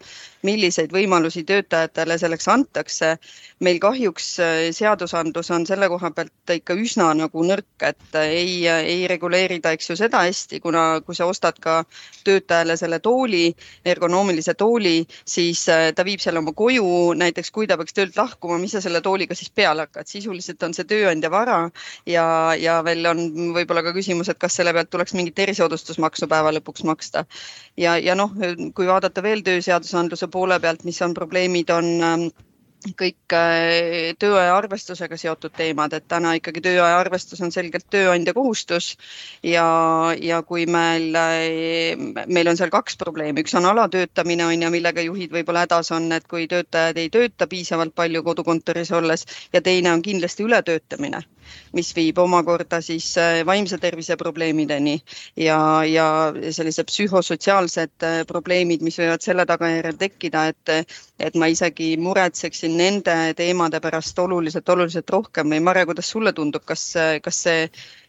milliseid 0.47 0.93
võimalusi 0.93 1.45
töötajatele 1.47 2.19
selleks 2.19 2.49
antakse. 2.49 3.17
meil 3.63 3.79
kahjuks 3.79 4.27
eh, 4.43 4.73
seadusandlus 4.75 5.51
on 5.55 5.67
selle 5.67 5.87
koha 5.89 6.11
pealt 6.11 6.51
ikka 6.51 6.75
üsna 6.75 7.13
nagu 7.15 7.45
nõrk, 7.47 7.69
et 7.87 8.17
ei, 8.19 8.67
ei 8.67 9.07
reguleeri 9.11 9.61
ta, 9.63 9.71
eks 9.73 9.91
ju, 9.91 9.97
seda 9.97 10.25
hästi, 10.27 10.61
kuna 10.61 11.01
kui 11.07 11.15
sa 11.15 11.29
ostad 11.31 11.59
ka 11.63 11.85
töötajale 12.27 12.77
selle 12.77 12.99
tooli, 12.99 13.53
ergonoomilise 13.87 14.55
tooli, 14.59 15.07
siis 15.25 15.65
ta 15.69 16.05
viib 16.05 16.21
selle 16.21 16.43
oma 16.43 16.53
koju, 16.57 17.13
näiteks 17.19 17.51
kui 17.55 17.69
ta 17.71 17.79
peaks 17.79 17.95
töölt 17.95 18.19
lahkuma, 18.19 18.59
mis 18.59 18.75
sa 18.75 18.83
selle 18.83 19.01
tooliga 19.01 19.35
siis 19.39 19.51
peale 19.55 19.87
hakkad, 19.87 20.11
sisuliselt 20.11 20.63
on 20.67 20.75
see 20.75 20.89
tööandja 20.91 21.31
vara 21.31 21.59
ja, 22.07 22.27
ja 22.59 22.81
veel 22.85 23.07
on 23.07 23.23
võib-olla 23.55 23.85
ka 23.87 23.95
küsimus, 23.95 24.31
et 24.33 24.41
kas 24.43 24.59
selle 24.59 24.75
pealt 24.75 24.91
tuleks 24.91 25.15
mingit 25.15 25.39
erisoodustusmaksu 25.47 26.29
päeva 26.31 26.53
lõpuks 26.59 26.87
maksta. 26.89 27.25
ja, 27.77 27.97
ja 27.99 28.19
noh, 28.19 28.35
kui 28.75 28.91
vaadata 28.91 29.23
veel 29.23 29.47
tööseadusandluse 29.47 30.32
poole 30.33 30.59
pealt, 30.61 30.85
mis 30.89 31.03
on 31.05 31.15
probleemid, 31.15 31.71
on 31.71 31.93
ähm, 32.07 32.27
kõik 32.99 33.35
äh, 33.37 34.13
tööaja 34.19 34.57
arvestusega 34.57 35.17
seotud 35.21 35.55
teemad, 35.55 35.93
et 35.95 36.07
täna 36.11 36.33
ikkagi 36.39 36.63
tööaja 36.65 36.99
arvestus 36.99 37.41
on 37.45 37.53
selgelt 37.55 37.87
tööandja 37.93 38.35
kohustus 38.35 38.97
ja, 39.47 39.67
ja 40.19 40.43
kui 40.47 40.67
meil, 40.67 41.15
äh, 41.15 42.25
meil 42.27 42.51
on 42.51 42.59
seal 42.59 42.73
kaks 42.75 42.99
probleemi, 42.99 43.45
üks 43.45 43.55
on 43.59 43.69
alatöötamine 43.71 44.47
on 44.49 44.67
ju, 44.67 44.73
millega 44.75 45.05
juhid 45.07 45.35
võib-olla 45.37 45.67
hädas 45.67 45.93
on, 45.95 46.11
et 46.17 46.27
kui 46.31 46.49
töötajad 46.51 46.99
ei 46.99 47.13
tööta 47.15 47.47
piisavalt 47.47 47.95
palju 47.95 48.25
kodukontoris 48.27 48.93
olles 48.99 49.27
ja 49.53 49.63
teine 49.63 49.95
on 49.95 50.03
kindlasti 50.03 50.49
ületöötamine 50.49 51.23
mis 51.77 51.93
viib 51.97 52.19
omakorda 52.23 52.81
siis 52.85 53.09
äh, 53.21 53.41
vaimse 53.47 53.79
tervise 53.83 54.17
probleemideni 54.21 54.97
ja, 55.37 55.59
ja 55.89 56.07
sellised 56.51 56.91
psühhosotsiaalsed 56.91 58.07
äh, 58.07 58.19
probleemid, 58.29 58.85
mis 58.87 58.99
võivad 59.01 59.25
selle 59.25 59.47
tagajärjel 59.49 59.99
tekkida, 60.01 60.47
et, 60.53 60.93
et 61.21 61.39
ma 61.39 61.49
isegi 61.53 61.95
muretseksin 62.01 62.77
nende 62.79 63.17
teemade 63.39 63.81
pärast 63.85 64.19
oluliselt, 64.19 64.69
oluliselt 64.69 65.11
rohkem 65.11 65.53
või 65.53 65.63
Mare, 65.63 65.87
kuidas 65.89 66.11
sulle 66.11 66.33
tundub, 66.37 66.65
kas, 66.69 66.85
kas 67.23 67.43
see, 67.47 67.65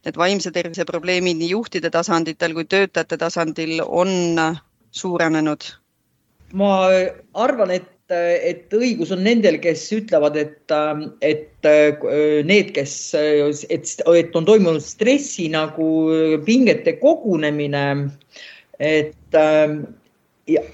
need 0.05 0.19
vaimse 0.19 0.51
tervise 0.51 0.85
probleemid 0.89 1.39
nii 1.39 1.53
juhtide 1.53 1.91
tasanditel 1.93 2.53
kui 2.57 2.67
töötajate 2.69 3.17
tasandil 3.21 3.79
on 3.85 4.11
suurenenud? 4.91 5.71
ma 6.53 6.73
arvan, 7.33 7.71
et 7.73 7.87
et 8.11 8.73
õigus 8.75 9.13
on 9.15 9.23
nendel, 9.23 9.59
kes 9.63 9.85
ütlevad, 9.95 10.35
et, 10.35 10.73
et 11.23 11.69
need, 12.43 12.73
kes, 12.75 12.95
et, 13.15 13.95
et 14.17 14.35
on 14.35 14.47
toimunud 14.47 14.83
stressi 14.83 15.47
nagu 15.53 15.87
pingete 16.45 16.97
kogunemine. 16.99 17.85
et 18.79 19.37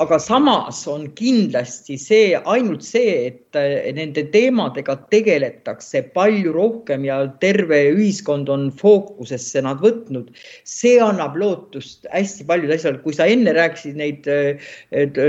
aga 0.01 0.17
samas 0.17 0.79
on 0.89 1.03
kindlasti 1.13 1.93
see, 2.01 2.33
ainult 2.33 2.81
see, 2.81 3.29
et 3.29 3.59
nende 3.93 4.23
teemadega 4.33 4.95
tegeletakse 5.11 6.01
palju 6.15 6.53
rohkem 6.55 7.05
ja 7.05 7.19
terve 7.43 7.77
ühiskond 7.93 8.49
on 8.49 8.71
fookusesse 8.73 9.61
nad 9.61 9.77
võtnud. 9.85 10.33
see 10.65 10.97
annab 10.97 11.37
lootust 11.37 12.09
hästi 12.09 12.47
paljud 12.49 12.73
asjad, 12.73 12.97
kui 13.03 13.13
sa 13.13 13.29
enne 13.29 13.53
rääkisid 13.53 13.99
neid, 13.99 14.25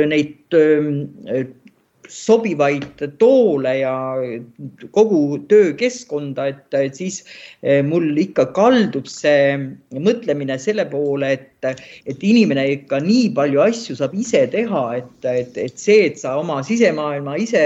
neid 0.08 0.58
sobivaid 2.10 3.04
toole 3.18 3.74
ja 3.78 3.94
kogu 4.94 5.22
töökeskkonda, 5.50 6.48
et, 6.50 6.78
siis 6.96 7.22
eh, 7.62 7.80
mul 7.86 8.10
ikka 8.20 8.50
kaldub 8.56 9.08
see 9.10 9.56
mõtlemine 9.96 10.58
selle 10.60 10.86
poole, 10.90 11.34
et, 11.38 11.49
et 11.64 12.22
inimene 12.26 12.66
ikka 12.76 13.00
nii 13.04 13.30
palju 13.36 13.62
asju 13.64 13.96
saab 13.98 14.14
ise 14.14 14.46
teha, 14.52 14.84
et, 15.00 15.26
et, 15.28 15.58
et 15.58 15.78
see, 15.78 16.06
et 16.10 16.20
sa 16.20 16.36
oma 16.40 16.60
sisemaailma 16.66 17.36
ise 17.42 17.64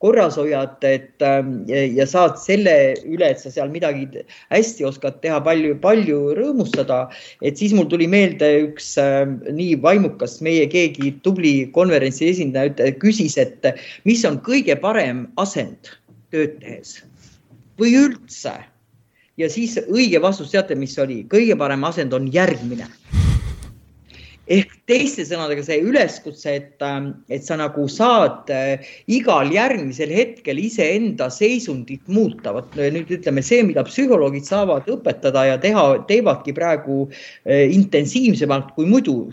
korras 0.00 0.38
hoiad, 0.40 0.80
et 0.88 1.22
ähm, 1.22 1.66
ja 1.68 2.06
saad 2.08 2.38
selle 2.40 2.72
üle, 3.04 3.26
et 3.28 3.40
sa 3.42 3.52
seal 3.52 3.68
midagi 3.72 4.06
hästi 4.48 4.86
oskad 4.88 5.18
teha, 5.20 5.42
palju, 5.44 5.74
palju 5.82 6.20
rõõmustada. 6.38 7.02
et 7.44 7.60
siis 7.60 7.74
mul 7.76 7.88
tuli 7.92 8.08
meelde 8.08 8.48
üks 8.64 8.94
ähm, 9.00 9.36
nii 9.52 9.76
vaimukas 9.82 10.38
meie 10.40 10.64
keegi 10.72 11.12
tubli 11.24 11.68
konverentsi 11.76 12.30
esindaja 12.32 12.94
küsis, 13.02 13.36
et 13.36 13.72
mis 14.08 14.24
on 14.24 14.40
kõige 14.40 14.76
parem 14.80 15.26
asend 15.36 15.92
tööd 16.32 16.56
tehes 16.64 17.02
või 17.80 17.96
üldse. 18.00 18.56
ja 19.36 19.48
siis 19.52 19.76
õige 19.84 20.20
vastus, 20.20 20.52
teate, 20.52 20.74
mis 20.76 20.96
oli, 20.98 21.26
kõige 21.28 21.56
parem 21.60 21.84
asend 21.84 22.16
on 22.16 22.32
järgmine 22.32 22.88
ehk 24.50 24.72
teiste 24.90 25.24
sõnadega 25.28 25.62
see 25.64 25.78
üleskutse, 25.86 26.54
et, 26.58 26.76
ähm, 26.82 27.10
et 27.30 27.46
sa 27.46 27.56
nagu 27.60 27.86
saad 27.90 28.50
äh, 28.54 28.86
igal 29.10 29.52
järgmisel 29.54 30.10
hetkel 30.14 30.58
iseenda 30.62 31.30
seisundit 31.30 32.02
muuta. 32.10 32.54
vot 32.56 32.74
nüüd 32.76 33.10
ütleme 33.18 33.44
see, 33.46 33.62
mida 33.66 33.84
psühholoogid 33.86 34.48
saavad 34.48 34.88
õpetada 34.90 35.46
ja 35.52 35.60
teha, 35.62 35.84
teevadki 36.10 36.54
praegu 36.56 37.04
äh, 37.08 37.70
intensiivsemalt 37.70 38.74
kui 38.74 38.90
muidu 38.90 39.30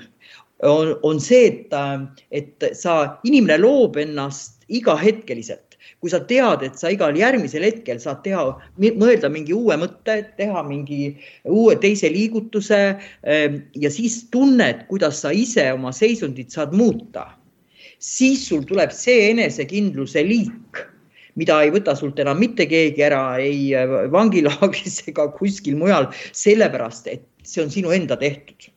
on, 0.63 0.95
on 1.03 1.19
see, 1.21 1.47
et, 1.47 1.73
äh, 1.73 2.05
et 2.31 2.69
sa, 2.77 3.17
inimene 3.27 3.59
loob 3.61 3.97
ennast 4.01 4.65
igahetkeliselt 4.67 5.66
kui 6.01 6.11
sa 6.11 6.19
tead, 6.29 6.63
et 6.65 6.77
sa 6.79 6.91
igal 6.93 7.17
järgmisel 7.17 7.65
hetkel 7.65 7.99
saad 8.01 8.23
teha, 8.25 8.43
mõelda 8.79 9.29
mingi 9.33 9.55
uue 9.55 9.77
mõtte, 9.79 10.19
teha 10.39 10.63
mingi 10.67 11.15
uue 11.45 11.77
teise 11.81 12.11
liigutuse 12.13 12.81
ähm, 12.93 13.61
ja 13.75 13.91
siis 13.93 14.23
tunned, 14.33 14.85
kuidas 14.91 15.23
sa 15.23 15.33
ise 15.33 15.69
oma 15.73 15.93
seisundit 15.95 16.53
saad 16.53 16.75
muuta, 16.77 17.29
siis 17.99 18.45
sul 18.49 18.65
tuleb 18.67 18.93
see 18.93 19.31
enesekindluse 19.31 20.23
liik 20.27 20.85
mida 21.37 21.59
ei 21.63 21.71
võta 21.73 21.93
sult 21.97 22.19
enam 22.21 22.39
mitte 22.41 22.65
keegi 22.69 23.03
ära 23.05 23.37
ei 23.41 23.69
äh, 23.77 23.93
vangilaagris 24.13 25.03
ega 25.11 25.27
kuskil 25.37 25.77
mujal, 25.79 26.09
sellepärast 26.35 27.09
et 27.13 27.25
see 27.47 27.63
on 27.63 27.73
sinu 27.73 27.93
enda 27.95 28.17
tehtud. 28.19 28.69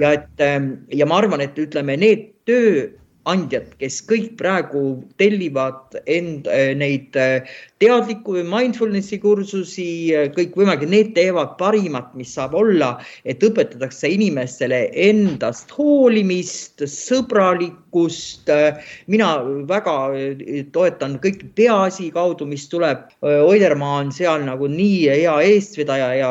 ja 0.00 0.14
et 0.16 0.42
ähm, 0.42 0.72
ja 0.90 1.06
ma 1.06 1.20
arvan, 1.20 1.44
et 1.44 1.58
ütleme, 1.60 1.96
need 2.00 2.32
töö 2.48 2.88
andjad, 3.30 3.70
kes 3.80 4.00
kõik 4.08 4.34
praegu 4.40 4.82
tellivad 5.20 5.96
end, 6.10 6.48
äh, 6.50 6.72
neid 6.76 7.16
äh, 7.16 7.46
teadliku 7.82 8.36
mindfulness'i 8.48 9.18
kursusi, 9.22 9.88
äh, 10.14 10.28
kõikvõimalikud, 10.34 10.90
need 10.92 11.14
teevad 11.16 11.56
parimat, 11.60 12.12
mis 12.18 12.34
saab 12.36 12.56
olla, 12.58 12.94
et 13.24 13.42
õpetatakse 13.44 14.10
inimestele 14.12 14.86
endast 15.08 15.72
hoolimist, 15.76 16.84
sõbralikkust. 16.90 18.50
mina 19.06 19.28
väga 19.70 19.92
toetan 20.74 21.14
kõik 21.22 21.44
Peaasi 21.54 22.08
kaudu, 22.10 22.46
mis 22.46 22.66
tuleb. 22.68 23.04
Oidermaa 23.22 24.00
on 24.02 24.10
seal 24.12 24.42
nagu 24.42 24.66
nii 24.66 25.06
hea 25.12 25.34
eestvedaja 25.46 26.08
ja, 26.18 26.30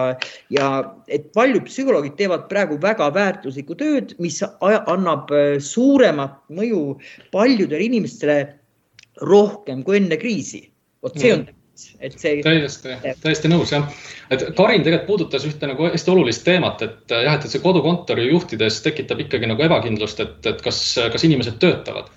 ja 0.51 0.67
et 1.07 1.29
paljud 1.33 1.63
psühholoogid 1.63 2.17
teevad 2.19 2.49
praegu 2.51 2.75
väga 2.83 3.07
väärtuslikku 3.15 3.77
tööd, 3.79 4.11
mis 4.19 4.41
annab 4.59 5.31
suuremat 5.63 6.35
mõju 6.51 6.82
paljudele 7.31 7.89
inimestele 7.89 8.37
rohkem 9.21 9.83
kui 9.83 9.99
enne 10.01 10.17
kriisi. 10.21 10.63
vot 11.03 11.19
see 11.19 11.33
on 11.35 11.45
et 11.99 12.17
see. 12.19 12.41
täiesti, 12.45 12.95
täiesti 13.21 13.49
nõus 13.49 13.71
jah. 13.73 13.85
et 14.31 14.43
Karin 14.57 14.83
tegelikult 14.85 15.07
puudutas 15.07 15.45
ühte 15.49 15.69
nagu 15.69 15.87
hästi 15.89 16.11
olulist 16.13 16.43
teemat, 16.45 16.81
et 16.85 17.13
jah, 17.15 17.33
et, 17.33 17.45
et 17.47 17.53
see 17.55 17.63
kodukontori 17.63 18.27
juhtides 18.29 18.81
tekitab 18.85 19.23
ikkagi 19.25 19.49
nagu 19.49 19.65
ebakindlust, 19.65 20.21
et, 20.23 20.39
et 20.53 20.61
kas, 20.61 20.81
kas 21.13 21.25
inimesed 21.25 21.57
töötavad. 21.63 22.11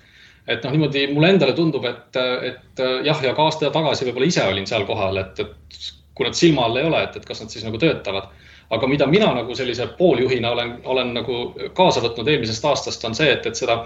et 0.47 0.63
noh, 0.63 0.75
niimoodi 0.75 1.07
mulle 1.11 1.33
endale 1.33 1.55
tundub, 1.57 1.85
et, 1.89 2.19
et 2.51 2.83
jah, 3.09 3.23
ja 3.23 3.33
ka 3.35 3.47
aasta 3.49 3.71
tagasi 3.73 4.07
võib-olla 4.07 4.29
ise 4.29 4.45
olin 4.47 4.69
seal 4.69 4.85
kohal, 4.89 5.17
et, 5.23 5.41
et 5.41 5.87
kui 6.13 6.25
nad 6.25 6.37
silma 6.37 6.67
all 6.67 6.77
ei 6.77 6.87
ole, 6.87 7.01
et, 7.03 7.17
et 7.17 7.25
kas 7.25 7.41
nad 7.41 7.53
siis 7.53 7.65
nagu 7.65 7.81
töötavad 7.81 8.29
aga 8.69 8.87
mida 8.87 9.05
mina 9.07 9.29
nagu 9.35 9.55
sellise 9.55 9.85
pooljuhina 9.97 10.51
olen, 10.51 10.73
olen 10.83 11.13
nagu 11.15 11.37
kaasa 11.73 12.01
võtnud 12.03 12.27
eelmisest 12.27 12.65
aastast, 12.67 13.05
on 13.07 13.15
see, 13.15 13.29
et, 13.31 13.45
et 13.47 13.55
seda 13.55 13.77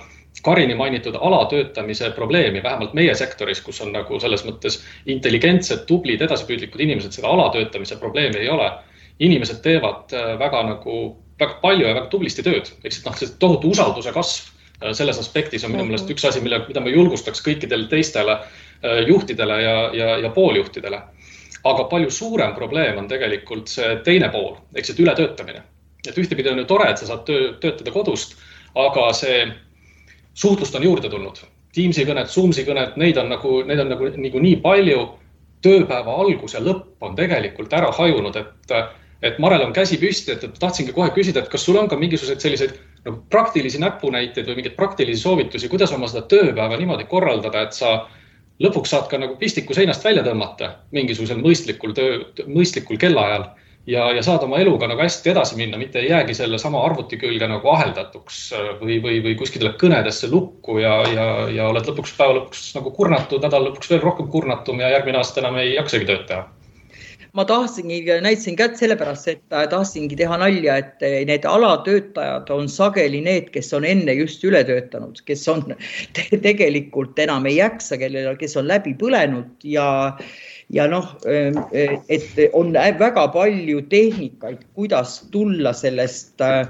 Karini 0.41 0.75
mainitud 0.75 1.15
alatöötamise 1.19 2.09
probleemi, 2.11 2.63
vähemalt 2.63 2.93
meie 2.93 3.15
sektoris, 3.15 3.61
kus 3.61 3.81
on 3.81 3.91
nagu 3.93 4.19
selles 4.19 4.41
mõttes 4.47 4.79
intelligentsed, 5.05 5.83
tublid, 5.89 6.21
edasipüüdlikud 6.25 6.81
inimesed, 6.81 7.13
seda 7.13 7.29
alatöötamise 7.29 7.99
probleemi 8.01 8.41
ei 8.41 8.49
ole. 8.49 8.71
inimesed 9.21 9.59
teevad 9.61 10.13
äh, 10.17 10.39
väga 10.39 10.63
nagu, 10.65 10.93
väga 11.39 11.59
palju 11.61 11.85
ja 11.85 11.93
väga 11.93 12.07
tublisti 12.09 12.41
tööd, 12.41 12.71
ehk 12.81 12.93
siis 12.93 13.05
noh, 13.05 13.13
see 13.19 13.29
tohutu 13.39 13.69
usalduse 13.69 14.09
kasv 14.15 14.47
äh, 14.47 14.93
selles 14.97 15.19
aspektis 15.21 15.65
on 15.67 15.75
minu 15.75 15.83
meelest 15.85 16.09
üks 16.09 16.25
asi, 16.25 16.41
mille, 16.41 16.57
mida 16.67 16.81
ma 16.81 16.89
julgustaks 16.89 17.43
kõikidele 17.45 17.85
teistele 17.91 18.39
äh, 18.39 19.03
juhtidele 19.07 19.59
ja, 19.61 19.75
ja, 19.93 20.15
ja 20.25 20.31
pooljuhtidele. 20.33 21.01
aga 21.63 21.83
palju 21.83 22.09
suurem 22.09 22.55
probleem 22.55 22.97
on 22.97 23.07
tegelikult 23.07 23.69
see 23.69 23.95
teine 24.07 24.31
pool, 24.33 24.55
ehk 24.73 24.89
see 24.89 25.03
ületöötamine. 25.03 25.61
et 26.07 26.17
ühtepidi 26.17 26.49
on 26.49 26.57
ju 26.57 26.65
tore, 26.65 26.89
et 26.89 26.97
sa 26.97 27.05
saad 27.05 27.27
töö, 27.27 27.53
töötada 27.61 27.91
kodust, 27.91 28.33
aga 28.75 29.11
see 29.13 29.51
suhtlust 30.33 30.75
on 30.75 30.83
juurde 30.83 31.09
tulnud. 31.09 31.41
Teamsi 31.75 32.05
kõned, 32.07 32.27
Zoomsi 32.27 32.65
kõned, 32.67 32.97
neid 32.99 33.17
on 33.17 33.29
nagu, 33.31 33.61
neid 33.67 33.79
on 33.79 33.91
nagu, 33.93 34.11
nagu 34.17 34.45
nii 34.47 34.61
palju. 34.63 35.09
tööpäeva 35.61 36.15
algus 36.17 36.55
ja 36.55 36.59
lõpp 36.59 37.03
on 37.05 37.13
tegelikult 37.15 37.73
ära 37.77 37.91
hajunud, 37.93 38.35
et, 38.35 38.71
et 39.21 39.35
Marel 39.39 39.61
on 39.61 39.73
käsi 39.73 39.99
püsti, 40.01 40.31
et 40.33 40.55
tahtsingi 40.59 40.91
kohe 40.91 41.11
küsida, 41.13 41.43
et 41.43 41.51
kas 41.53 41.61
sul 41.65 41.77
on 41.77 41.85
ka 41.87 41.99
mingisuguseid 42.01 42.41
selliseid 42.41 42.71
nagu 43.05 43.19
praktilisi 43.29 43.77
näpunäiteid 43.77 44.47
või 44.49 44.55
mingeid 44.57 44.73
praktilisi 44.73 45.21
soovitusi, 45.21 45.69
kuidas 45.69 45.93
oma 45.93 46.09
seda 46.09 46.23
tööpäeva 46.33 46.79
niimoodi 46.81 47.05
korraldada, 47.05 47.61
et 47.61 47.77
sa 47.77 48.07
lõpuks 48.61 48.89
saad 48.89 49.05
ka 49.11 49.19
nagu 49.21 49.37
pistiku 49.37 49.77
seinast 49.77 50.01
välja 50.05 50.23
tõmmata 50.25 50.71
mingisugusel 50.97 51.37
mõistlikul 51.45 51.93
töö, 51.93 52.17
mõistlikul 52.47 52.97
kellaajal 52.97 53.45
ja, 53.91 54.07
ja 54.15 54.23
saad 54.23 54.45
oma 54.45 54.59
eluga 54.63 54.87
nagu 54.89 55.03
hästi 55.03 55.33
edasi 55.33 55.57
minna, 55.59 55.79
mitte 55.81 55.99
ei 55.99 56.11
jäägi 56.11 56.35
sellesama 56.37 56.83
arvuti 56.85 57.19
külge 57.21 57.49
nagu 57.51 57.73
aheldatuks 57.73 58.39
äh, 58.57 58.71
või, 58.79 59.01
või, 59.03 59.19
või 59.25 59.35
kuskile 59.39 59.73
kõnedesse 59.81 60.31
lukku 60.31 60.79
ja, 60.83 60.95
ja, 61.11 61.27
ja 61.51 61.67
oled 61.71 61.91
lõpuks 61.91 62.15
päeva 62.17 62.39
lõpuks 62.39 62.71
nagu 62.77 62.93
kurnatud, 62.95 63.43
nädala 63.43 63.69
lõpuks 63.69 63.91
veel 63.91 64.03
rohkem 64.05 64.31
kurnatum 64.31 64.81
ja 64.81 64.95
järgmine 64.95 65.21
aasta 65.21 65.43
enam 65.43 65.59
ei 65.61 65.75
jaksagi 65.75 66.09
tööd 66.09 66.25
teha. 66.31 66.47
Ma 67.31 67.45
tahtsingi, 67.47 68.01
näitasin 68.21 68.57
kätt 68.59 68.75
sellepärast, 68.75 69.27
et 69.31 69.55
äh, 69.55 69.63
tahtsingi 69.71 70.17
teha 70.19 70.35
nalja, 70.41 70.75
et 70.81 71.03
äh, 71.05 71.21
need 71.27 71.45
alatöötajad 71.47 72.49
on 72.51 72.67
sageli 72.69 73.21
need, 73.23 73.53
kes 73.55 73.71
on 73.77 73.87
enne 73.87 74.15
just 74.19 74.43
üle 74.43 74.59
töötanud, 74.67 75.21
kes 75.27 75.47
on 75.51 75.63
te 76.17 76.27
tegelikult 76.43 77.19
enam 77.23 77.47
ei 77.47 77.61
jaksa, 77.61 77.99
kellel, 78.01 78.33
kes 78.39 78.57
on 78.59 78.67
läbi 78.67 78.97
põlenud 78.99 79.63
ja 79.63 79.85
ja 80.71 80.87
noh, 80.87 81.11
ähm, 81.27 81.57
et 82.09 82.39
on 82.53 82.73
väga 82.73 83.27
palju 83.33 83.83
tehnikaid, 83.91 84.63
kuidas 84.75 85.19
tulla 85.31 85.73
sellest 85.75 86.41
äh, 86.41 86.67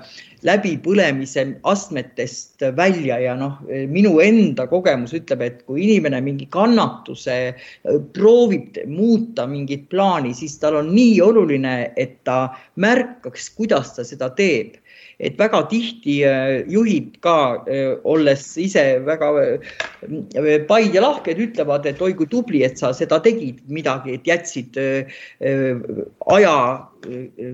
läbipõlemise 0.48 1.44
astmetest 1.70 2.64
välja. 2.78 3.20
Ja 3.22 3.36
noh, 3.38 3.60
minu 3.92 4.16
enda 4.24 4.66
kogemus 4.70 5.14
ütleb, 5.18 5.44
et 5.46 5.62
kui 5.68 5.84
inimene 5.86 6.22
mingi 6.26 6.48
kannatuse 6.54 7.38
proovib 8.16 8.80
muuta 8.90 9.46
mingit 9.50 9.88
plaani, 9.94 10.34
siis 10.38 10.58
tal 10.62 10.80
on 10.82 10.94
nii 10.96 11.20
oluline, 11.22 11.76
et 11.96 12.18
ta 12.28 12.48
märkaks, 12.82 13.52
kuidas 13.58 13.94
ta 13.98 14.08
seda 14.08 14.32
teeb 14.38 14.80
et 15.22 15.38
väga 15.40 15.62
tihti 15.70 16.22
äh, 16.26 16.64
juhid 16.70 17.20
ka, 17.24 17.64
äh, 17.70 17.94
olles 18.10 18.44
ise 18.60 18.84
väga 19.06 19.30
äh, 19.42 20.62
paid 20.68 20.96
ja 20.96 21.04
lahked, 21.06 21.40
ütlevad, 21.46 21.86
et 21.86 22.02
oi 22.02 22.14
kui 22.18 22.30
tubli, 22.32 22.64
et 22.66 22.82
sa 22.82 22.92
seda 22.98 23.22
tegid 23.24 23.62
midagi, 23.70 24.18
et 24.18 24.28
jätsid 24.28 24.78
aja 26.32 26.56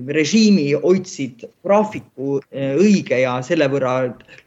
režiimi, 0.08 0.66
hoidsid 0.82 1.44
graafiku 1.64 2.38
õige 2.52 3.20
ja 3.22 3.38
selle 3.44 3.68
võrra 3.72 3.94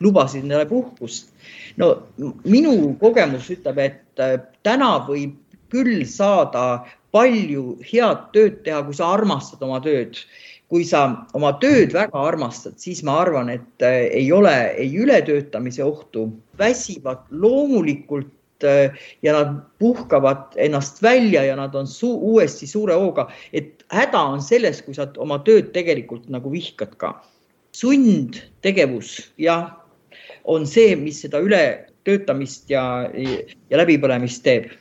lubasid 0.04 0.46
endale 0.46 0.68
puhkust. 0.70 1.30
no 1.78 1.94
minu 2.46 2.94
kogemus 3.02 3.50
ütleb, 3.54 3.80
et 3.82 4.50
täna 4.66 4.92
võib 5.08 5.38
küll 5.72 6.06
saada 6.06 6.84
palju 7.16 7.78
head 7.86 8.30
tööd 8.36 8.62
teha, 8.66 8.84
kui 8.86 8.96
sa 8.96 9.14
armastad 9.16 9.64
oma 9.66 9.82
tööd 9.84 10.20
kui 10.72 10.86
sa 10.88 11.04
oma 11.36 11.52
tööd 11.60 11.92
väga 11.92 12.22
armastad, 12.30 12.78
siis 12.80 13.02
ma 13.04 13.18
arvan, 13.26 13.50
et 13.52 13.84
äh, 13.84 14.06
ei 14.22 14.30
ole 14.32 14.54
ei 14.80 14.94
ületöötamise 15.04 15.84
ohtu, 15.84 16.30
väsivad 16.60 17.26
loomulikult 17.44 18.64
äh, 18.64 18.96
ja 19.26 19.34
nad 19.36 19.58
puhkavad 19.84 20.56
ennast 20.56 21.02
välja 21.04 21.44
ja 21.44 21.58
nad 21.60 21.76
on 21.76 21.90
su 21.92 22.14
uuesti 22.16 22.70
suure 22.72 22.96
hooga, 22.96 23.28
et 23.52 23.84
häda 23.92 24.22
on 24.32 24.40
selles, 24.42 24.80
kui 24.86 24.96
sa 24.96 25.10
oma 25.20 25.42
tööd 25.44 25.74
tegelikult 25.76 26.32
nagu 26.32 26.52
vihkad 26.54 26.96
ka. 27.02 27.18
sundtegevus, 27.72 29.32
jah, 29.40 29.70
on 30.44 30.66
see, 30.68 30.96
mis 31.00 31.22
seda 31.24 31.40
ületöötamist 31.40 32.72
ja, 32.72 32.84
ja 33.72 33.80
läbipõlemist 33.80 34.44
teeb. 34.44 34.72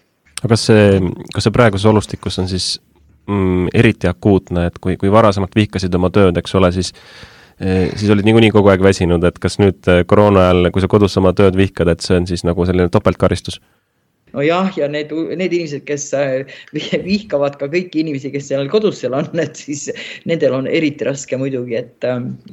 aga 0.40 0.54
kas 0.54 0.70
see, 0.70 1.02
kas 1.34 1.46
see 1.46 1.54
praeguses 1.54 1.90
olustikus 1.90 2.38
on 2.38 2.48
siis 2.50 2.76
mm, 3.30 3.74
eriti 3.74 4.10
akuutne, 4.10 4.68
et 4.70 4.78
kui, 4.82 4.96
kui 5.00 5.12
varasemalt 5.12 5.54
vihkasid 5.56 5.94
oma 5.96 6.10
tööd, 6.14 6.38
eks 6.40 6.56
ole, 6.58 6.72
siis 6.74 6.92
eh, 7.60 7.90
siis 7.96 8.10
olid 8.12 8.26
niikuinii 8.26 8.52
kogu 8.54 8.72
aeg 8.72 8.82
väsinud, 8.84 9.24
et 9.26 9.38
kas 9.42 9.60
nüüd 9.62 9.90
eh, 9.90 10.02
koroona 10.08 10.48
ajal, 10.48 10.70
kui 10.74 10.84
sa 10.84 10.90
kodus 10.90 11.16
oma 11.20 11.34
tööd 11.36 11.58
vihkad, 11.58 11.92
et 11.92 12.04
see 12.04 12.18
on 12.20 12.28
siis 12.30 12.46
nagu 12.48 12.66
selline 12.68 12.90
topeltkaristus? 12.92 13.60
nojah, 14.30 14.68
ja 14.78 14.86
need, 14.86 15.10
need 15.10 15.54
inimesed, 15.56 15.82
kes 15.88 16.04
eh, 16.14 16.58
vihkavad 17.08 17.56
ka 17.58 17.70
kõiki 17.72 18.04
inimesi, 18.04 18.30
kes 18.34 18.50
seal 18.52 18.68
kodus 18.70 19.00
seal 19.02 19.16
on, 19.18 19.30
et 19.42 19.58
siis 19.58 19.88
nendel 20.30 20.54
on 20.60 20.70
eriti 20.70 21.06
raske 21.08 21.38
muidugi, 21.40 21.80
et 21.80 21.96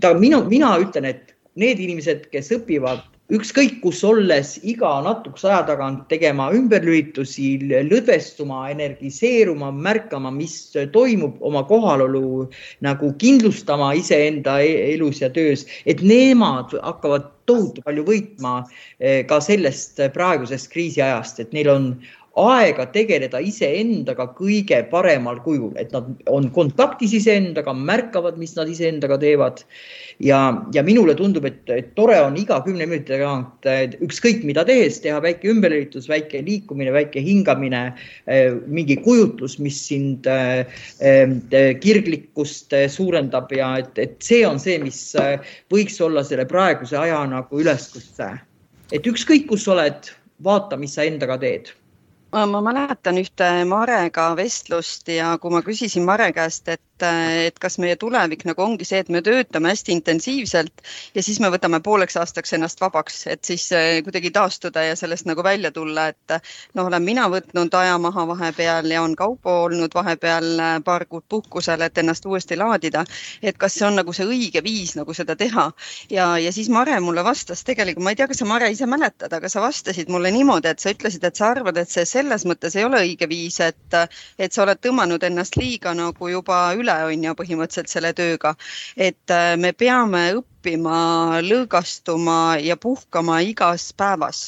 ta, 0.01 0.13
minu, 0.17 0.41
mina 0.49 0.73
ütlen, 0.81 1.11
et 1.11 1.35
need 1.57 1.81
inimesed, 1.81 2.27
kes 2.33 2.53
õpivad 2.53 3.05
ükskõik 3.33 3.81
kus 3.83 3.99
olles 4.07 4.53
iga 4.63 4.89
natukese 5.03 5.49
aja 5.49 5.63
tagant 5.67 6.05
tegema 6.11 6.47
ümberlülitusi, 6.55 7.57
lõdvestuma, 7.89 8.67
energiseeruma, 8.71 9.71
märkama, 9.71 10.31
mis 10.31 10.55
toimub, 10.93 11.35
oma 11.43 11.65
kohalolu 11.67 12.47
nagu 12.87 13.11
kindlustama 13.19 13.93
iseenda 13.99 14.59
e-, 14.63 14.93
elus 14.93 15.21
ja 15.23 15.31
töös, 15.33 15.65
et 15.85 16.03
nemad 16.03 16.75
hakkavad 16.79 17.27
tohutu 17.47 17.83
palju 17.83 18.05
võitma 18.07 18.61
eh, 18.99 19.25
ka 19.27 19.41
sellest 19.43 19.99
praegusest 20.15 20.71
kriisiajast, 20.71 21.43
et 21.43 21.51
neil 21.55 21.71
on 21.71 21.91
aega 22.37 22.85
tegeleda 22.93 23.39
iseendaga 23.41 24.27
kõige 24.37 24.81
paremal 24.91 25.39
kujul, 25.45 25.71
et 25.81 25.93
nad 25.95 26.09
on 26.29 26.49
kontaktis 26.53 27.15
iseendaga, 27.17 27.73
märkavad, 27.73 28.37
mis 28.37 28.55
nad 28.57 28.69
iseendaga 28.69 29.17
teevad. 29.21 29.63
ja, 30.19 30.37
ja 30.73 30.81
minule 30.83 31.13
tundub, 31.15 31.45
et, 31.45 31.61
et 31.69 31.93
tore 31.95 32.17
on 32.21 32.37
iga 32.37 32.57
kümne 32.65 32.85
minuti 32.89 33.11
tagant 33.11 33.67
ükskõik 34.01 34.43
mida 34.47 34.63
tehes 34.65 34.99
teha 35.03 35.19
väike 35.21 35.49
ümberlülitus, 35.51 36.07
väike 36.09 36.41
liikumine, 36.45 36.91
väike 36.95 37.21
hingamine, 37.23 37.83
eh, 38.25 38.55
mingi 38.65 38.97
kujutlus, 39.05 39.57
mis 39.61 39.79
sind 39.89 40.27
eh, 40.31 40.65
eh, 40.99 41.73
kirglikkust 41.81 42.73
suurendab 42.93 43.51
ja 43.55 43.75
et, 43.81 43.93
et 44.01 44.17
see 44.23 44.43
on 44.47 44.61
see, 44.61 44.77
mis 44.81 45.01
võiks 45.73 45.99
olla 46.03 46.23
selle 46.25 46.47
praeguse 46.49 46.97
aja 46.97 47.23
nagu 47.29 47.61
üleskutse. 47.61 48.31
et 48.91 49.07
ükskõik, 49.09 49.49
kus 49.49 49.67
oled, 49.67 50.09
vaata, 50.43 50.77
mis 50.77 50.93
sa 50.95 51.05
endaga 51.05 51.37
teed 51.41 51.73
ma 52.31 52.61
mäletan 52.61 53.17
ühte 53.21 53.47
Marega 53.65 54.25
vestlust 54.39 55.07
ja 55.13 55.37
kui 55.41 55.51
ma 55.53 55.61
küsisin 55.61 56.05
Mare 56.05 56.31
käest, 56.33 56.67
et 56.67 56.81
et, 56.97 57.47
et 57.47 57.59
kas 57.59 57.77
meie 57.77 57.95
tulevik 57.95 58.43
nagu 58.47 58.61
ongi 58.61 58.85
see, 58.85 58.99
et 59.03 59.09
me 59.09 59.21
töötame 59.21 59.69
hästi 59.71 59.93
intensiivselt 59.95 60.83
ja 61.15 61.23
siis 61.23 61.39
me 61.39 61.49
võtame 61.53 61.79
pooleks 61.83 62.17
aastaks 62.17 62.53
ennast 62.53 62.81
vabaks, 62.81 63.25
et 63.27 63.43
siis 63.45 63.71
eh, 63.71 64.01
kuidagi 64.03 64.31
taastuda 64.31 64.83
ja 64.83 64.95
sellest 64.95 65.27
nagu 65.29 65.43
välja 65.43 65.71
tulla, 65.71 66.07
et 66.07 66.37
noh, 66.73 66.87
olen 66.87 67.03
mina 67.03 67.27
võtnud 67.29 67.73
aja 67.73 67.97
maha 67.97 68.27
vahepeal 68.27 68.89
ja 68.91 69.03
on 69.03 69.15
Kaupo 69.15 69.63
olnud 69.65 69.93
vahepeal 69.93 70.49
eh, 70.59 70.73
paar 70.85 71.05
kuud 71.05 71.25
puhkusel, 71.29 71.81
et 71.81 71.97
ennast 71.97 72.25
uuesti 72.25 72.57
laadida. 72.57 73.05
et 73.41 73.57
kas 73.57 73.73
see 73.73 73.87
on 73.87 73.95
nagu 73.95 74.13
see 74.13 74.25
õige 74.25 74.63
viis 74.63 74.95
nagu 74.95 75.13
seda 75.13 75.35
teha 75.35 75.71
ja, 76.09 76.37
ja 76.37 76.51
siis 76.51 76.69
Mare 76.69 76.99
mulle 76.99 77.23
vastas 77.23 77.63
tegelikult, 77.63 78.03
ma 78.03 78.13
ei 78.13 78.19
tea, 78.19 78.27
kas 78.27 78.41
sa 78.41 78.45
Mare 78.45 78.71
ise 78.71 78.85
mäletad, 78.85 79.33
aga 79.33 79.49
sa 79.49 79.61
vastasid 79.61 80.09
mulle 80.09 80.31
niimoodi, 80.31 80.69
et 80.71 80.79
sa 80.79 80.91
ütlesid, 80.93 81.23
et 81.23 81.35
sa 81.35 81.51
arvad, 81.53 81.77
et 81.77 81.89
see 81.89 82.05
selles 82.05 82.45
mõttes 82.45 82.75
ei 82.77 82.85
ole 82.85 83.01
õige 83.05 83.29
viis, 83.29 83.59
et, 83.63 83.97
et 84.39 84.53
sa 84.53 84.63
oled 84.63 84.79
tõmmanud 84.81 85.23
ennast 85.23 85.57
liiga 85.59 85.93
nagu 85.97 86.29
juba 86.31 86.59
üle 86.77 86.86
üle, 86.87 86.97
on 87.11 87.27
ju, 87.27 87.35
põhimõtteliselt 87.41 87.91
selle 87.91 88.13
tööga. 88.17 88.55
et 88.95 89.33
äh, 89.33 89.55
me 89.59 89.73
peame 89.73 90.23
õppima 90.39 91.41
lõõgastuma 91.43 92.39
ja 92.63 92.77
puhkama 92.77 93.41
igas 93.51 93.91
päevas 93.93 94.47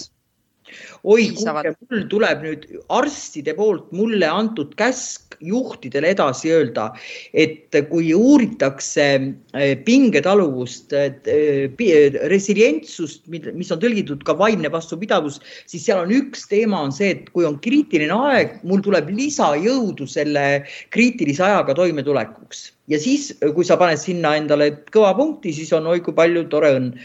oi, 1.03 1.29
kuulge, 1.38 1.73
mul 1.89 2.05
tuleb 2.12 2.45
nüüd 2.45 2.65
arstide 2.93 3.55
poolt 3.58 3.91
mulle 3.95 4.27
antud 4.29 4.73
käsk 4.79 5.38
juhtidele 5.39 6.12
edasi 6.13 6.51
öelda, 6.53 6.89
et 7.34 7.75
kui 7.89 8.12
uuritakse 8.15 9.05
eh, 9.10 9.75
pingetaluvust, 9.86 10.93
eh, 10.93 12.17
resilientsust, 12.32 13.27
mis 13.29 13.71
on 13.71 13.82
tõlgitud 13.82 14.25
ka 14.27 14.36
vaimne 14.39 14.71
vastupidavus, 14.73 15.39
siis 15.69 15.86
seal 15.88 16.03
on 16.03 16.13
üks 16.15 16.47
teema 16.51 16.84
on 16.88 16.93
see, 16.95 17.13
et 17.15 17.32
kui 17.36 17.47
on 17.47 17.60
kriitiline 17.63 18.15
aeg, 18.29 18.60
mul 18.67 18.84
tuleb 18.86 19.12
lisajõudu 19.15 20.08
selle 20.10 20.65
kriitilise 20.93 21.45
ajaga 21.45 21.77
toimetulekuks. 21.79 22.69
Ja 22.89 22.97
siis, 22.97 23.29
kui 23.53 23.65
sa 23.67 23.77
paned 23.77 24.01
sinna 24.01 24.34
endale 24.39 24.71
kõva 24.89 25.13
punkti, 25.17 25.53
siis 25.53 25.71
on 25.77 25.88
oi 25.91 25.99
kui 26.01 26.15
palju 26.17 26.47
tore 26.49 26.73
õnn 26.79 26.95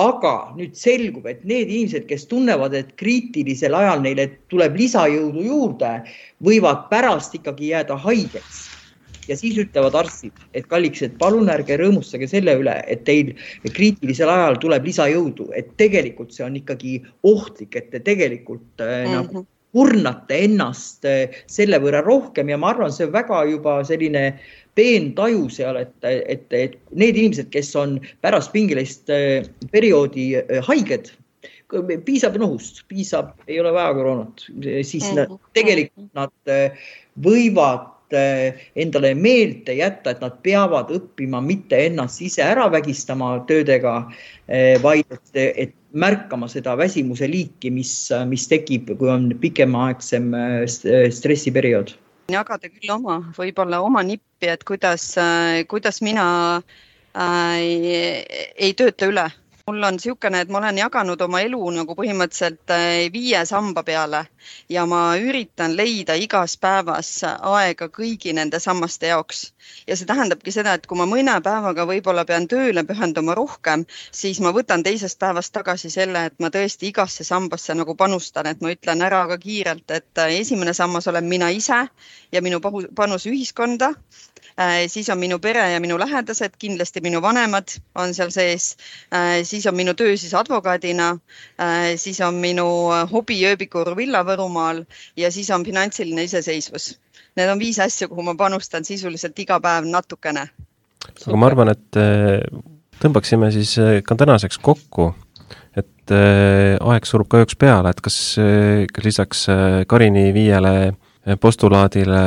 aga 0.00 0.52
nüüd 0.56 0.76
selgub, 0.76 1.26
et 1.28 1.44
need 1.48 1.70
inimesed, 1.72 2.04
kes 2.10 2.26
tunnevad, 2.28 2.74
et 2.76 2.92
kriitilisel 3.00 3.74
ajal 3.76 4.02
neile 4.04 4.28
tuleb 4.52 4.76
lisajõudu 4.76 5.44
juurde, 5.46 5.92
võivad 6.44 6.88
pärast 6.92 7.36
ikkagi 7.38 7.72
jääda 7.72 7.96
haigeks. 8.04 8.64
ja 9.26 9.34
siis 9.34 9.56
ütlevad 9.58 9.96
arstid, 9.98 10.30
et 10.54 10.68
kalliks, 10.70 11.00
et 11.02 11.16
palun 11.18 11.48
ärge 11.50 11.74
rõõmustage 11.80 12.28
selle 12.30 12.52
üle, 12.60 12.76
et 12.86 13.02
teil 13.08 13.32
kriitilisel 13.74 14.30
ajal 14.30 14.60
tuleb 14.62 14.86
lisajõudu, 14.86 15.48
et 15.58 15.72
tegelikult 15.80 16.30
see 16.30 16.44
on 16.46 16.60
ikkagi 16.60 17.00
ohtlik, 17.26 17.74
et 17.74 17.90
te 17.90 17.98
tegelikult 17.98 18.78
mm 18.78 18.86
-hmm. 18.86 19.16
nagu 19.16 19.46
kurnate 19.76 20.38
ennast 20.46 21.04
äh, 21.08 21.34
selle 21.52 21.80
võrra 21.82 22.00
rohkem. 22.06 22.48
Ja 22.52 22.58
ma 22.60 22.72
arvan, 22.72 22.94
see 22.94 23.08
on 23.08 23.14
väga 23.16 23.42
juba 23.50 23.78
selline 23.86 24.24
peentaju 24.76 25.46
seal, 25.52 25.80
et, 25.80 25.94
et, 26.04 26.48
et 26.52 26.76
need 26.96 27.16
inimesed, 27.16 27.50
kes 27.52 27.72
on 27.80 27.98
pärast 28.24 28.52
pingelist 28.56 29.12
äh, 29.12 29.44
perioodi 29.72 30.30
äh, 30.40 30.60
haiged, 30.68 31.12
piisab 32.06 32.36
nohust, 32.38 32.84
piisab, 32.90 33.34
ei 33.50 33.58
ole 33.58 33.72
vaja 33.74 33.94
koroonat, 33.96 34.44
siis 34.86 35.08
nad, 35.16 35.32
tegelikult 35.56 36.12
nad 36.14 36.52
võivad 37.18 38.14
endale 38.78 39.10
meelde 39.18 39.74
jätta, 39.74 40.12
et 40.14 40.22
nad 40.22 40.36
peavad 40.46 40.92
õppima 40.94 41.40
mitte 41.42 41.80
ennast 41.88 42.22
ise 42.22 42.44
ära 42.46 42.68
vägistama 42.70 43.32
töödega, 43.50 43.96
vaid 44.84 45.10
et, 45.10 45.42
et 45.66 45.74
märkama 45.96 46.48
seda 46.52 46.76
väsimuse 46.78 47.28
liiki, 47.30 47.70
mis, 47.72 47.92
mis 48.28 48.44
tekib, 48.50 48.92
kui 49.00 49.10
on 49.12 49.30
pikemaaegsem 49.40 50.28
stressiperiood. 50.68 51.94
Jagada 52.32 52.68
küll 52.68 52.90
oma, 52.90 53.20
võib-olla 53.36 53.80
oma 53.86 54.02
nippi, 54.04 54.50
et 54.50 54.64
kuidas, 54.66 55.12
kuidas 55.70 56.02
mina 56.02 56.26
äh, 56.58 57.56
ei, 57.62 57.96
ei 58.58 58.74
tööta 58.76 59.08
üle 59.12 59.28
mul 59.70 59.82
on 59.82 59.96
niisugune, 59.96 60.40
et 60.40 60.50
ma 60.54 60.58
olen 60.58 60.76
jaganud 60.78 61.22
oma 61.24 61.40
elu 61.42 61.58
nagu 61.74 61.94
põhimõtteliselt 61.98 62.72
eh, 62.74 63.08
viie 63.14 63.40
samba 63.50 63.82
peale 63.88 64.20
ja 64.70 64.84
ma 64.86 65.00
üritan 65.18 65.72
leida 65.80 66.14
igas 66.22 66.54
päevas 66.62 67.08
aega 67.26 67.88
kõigi 67.96 68.34
nende 68.38 68.60
sammaste 68.62 69.10
jaoks. 69.10 69.40
ja 69.90 69.96
see 69.98 70.06
tähendabki 70.06 70.54
seda, 70.54 70.76
et 70.78 70.86
kui 70.86 71.00
ma 71.00 71.08
mõne 71.10 71.34
päevaga 71.48 71.88
võib-olla 71.90 72.22
pean 72.28 72.46
tööle 72.52 72.86
pühenduma 72.86 73.34
rohkem, 73.34 73.82
siis 74.20 74.38
ma 74.38 74.54
võtan 74.54 74.86
teisest 74.86 75.18
päevast 75.18 75.54
tagasi 75.58 75.90
selle, 75.90 76.24
et 76.30 76.38
ma 76.38 76.52
tõesti 76.54 76.86
igasse 76.92 77.26
sambasse 77.26 77.74
nagu 77.74 77.98
panustan, 77.98 78.46
et 78.46 78.62
ma 78.62 78.70
ütlen 78.76 79.02
ära 79.02 79.24
ka 79.32 79.40
kiirelt, 79.48 79.90
et 79.90 80.22
eh, 80.28 80.38
esimene 80.46 80.78
sammas 80.78 81.10
olen 81.10 81.26
mina 81.26 81.50
ise 81.50 81.82
ja 82.30 82.46
minu 82.48 82.62
panus 82.94 83.26
ühiskonda 83.26 83.96
Äh, 84.60 84.88
siis 84.88 85.10
on 85.12 85.18
minu 85.18 85.36
pere 85.38 85.70
ja 85.70 85.80
minu 85.84 85.98
lähedased, 86.00 86.54
kindlasti 86.58 87.00
minu 87.04 87.20
vanemad 87.22 87.74
on 87.94 88.14
seal 88.16 88.30
sees. 88.32 88.76
Äh, 89.12 89.42
siis 89.56 89.66
on 89.70 89.76
minu 89.78 89.94
töö 89.98 90.14
siis 90.16 90.34
advokaadina, 90.36 91.10
äh, 91.60 91.88
siis 92.00 92.20
on 92.24 92.38
minu 92.42 92.66
hobi 93.12 93.40
ööbikur 93.48 93.94
villa 93.96 94.22
Võrumaal 94.26 94.84
ja 95.16 95.32
siis 95.34 95.50
on 95.54 95.64
finantsiline 95.66 96.26
iseseisvus. 96.28 96.94
Need 97.36 97.52
on 97.52 97.60
viis 97.60 97.78
asja, 97.82 98.08
kuhu 98.08 98.24
ma 98.24 98.36
panustan 98.38 98.84
sisuliselt 98.84 99.38
iga 99.38 99.58
päev 99.60 99.88
natukene. 99.90 100.48
aga 101.26 101.36
ma 101.36 101.48
arvan, 101.50 101.68
et 101.74 101.98
tõmbaksime 103.02 103.50
siis 103.52 103.74
ka 104.04 104.16
tänaseks 104.16 104.58
kokku 104.58 105.10
et 105.76 106.12
aeg 106.12 107.04
surub 107.04 107.28
ka 107.28 107.42
ööks 107.44 107.58
peale, 107.60 107.92
et 107.92 108.00
kas, 108.00 108.16
kas 108.92 109.04
lisaks 109.04 109.44
Karini 109.88 110.30
viiele 110.32 110.94
postulaadile 111.40 112.22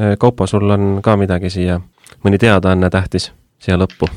Äh, 0.00 0.16
Kaupo, 0.18 0.46
sul 0.46 0.70
on 0.70 0.98
ka 1.02 1.14
midagi 1.16 1.48
siia, 1.50 1.78
mõni 2.24 2.36
teadaanne 2.38 2.90
tähtis 2.92 3.30
siia 3.62 3.78
lõppu? 3.80 4.10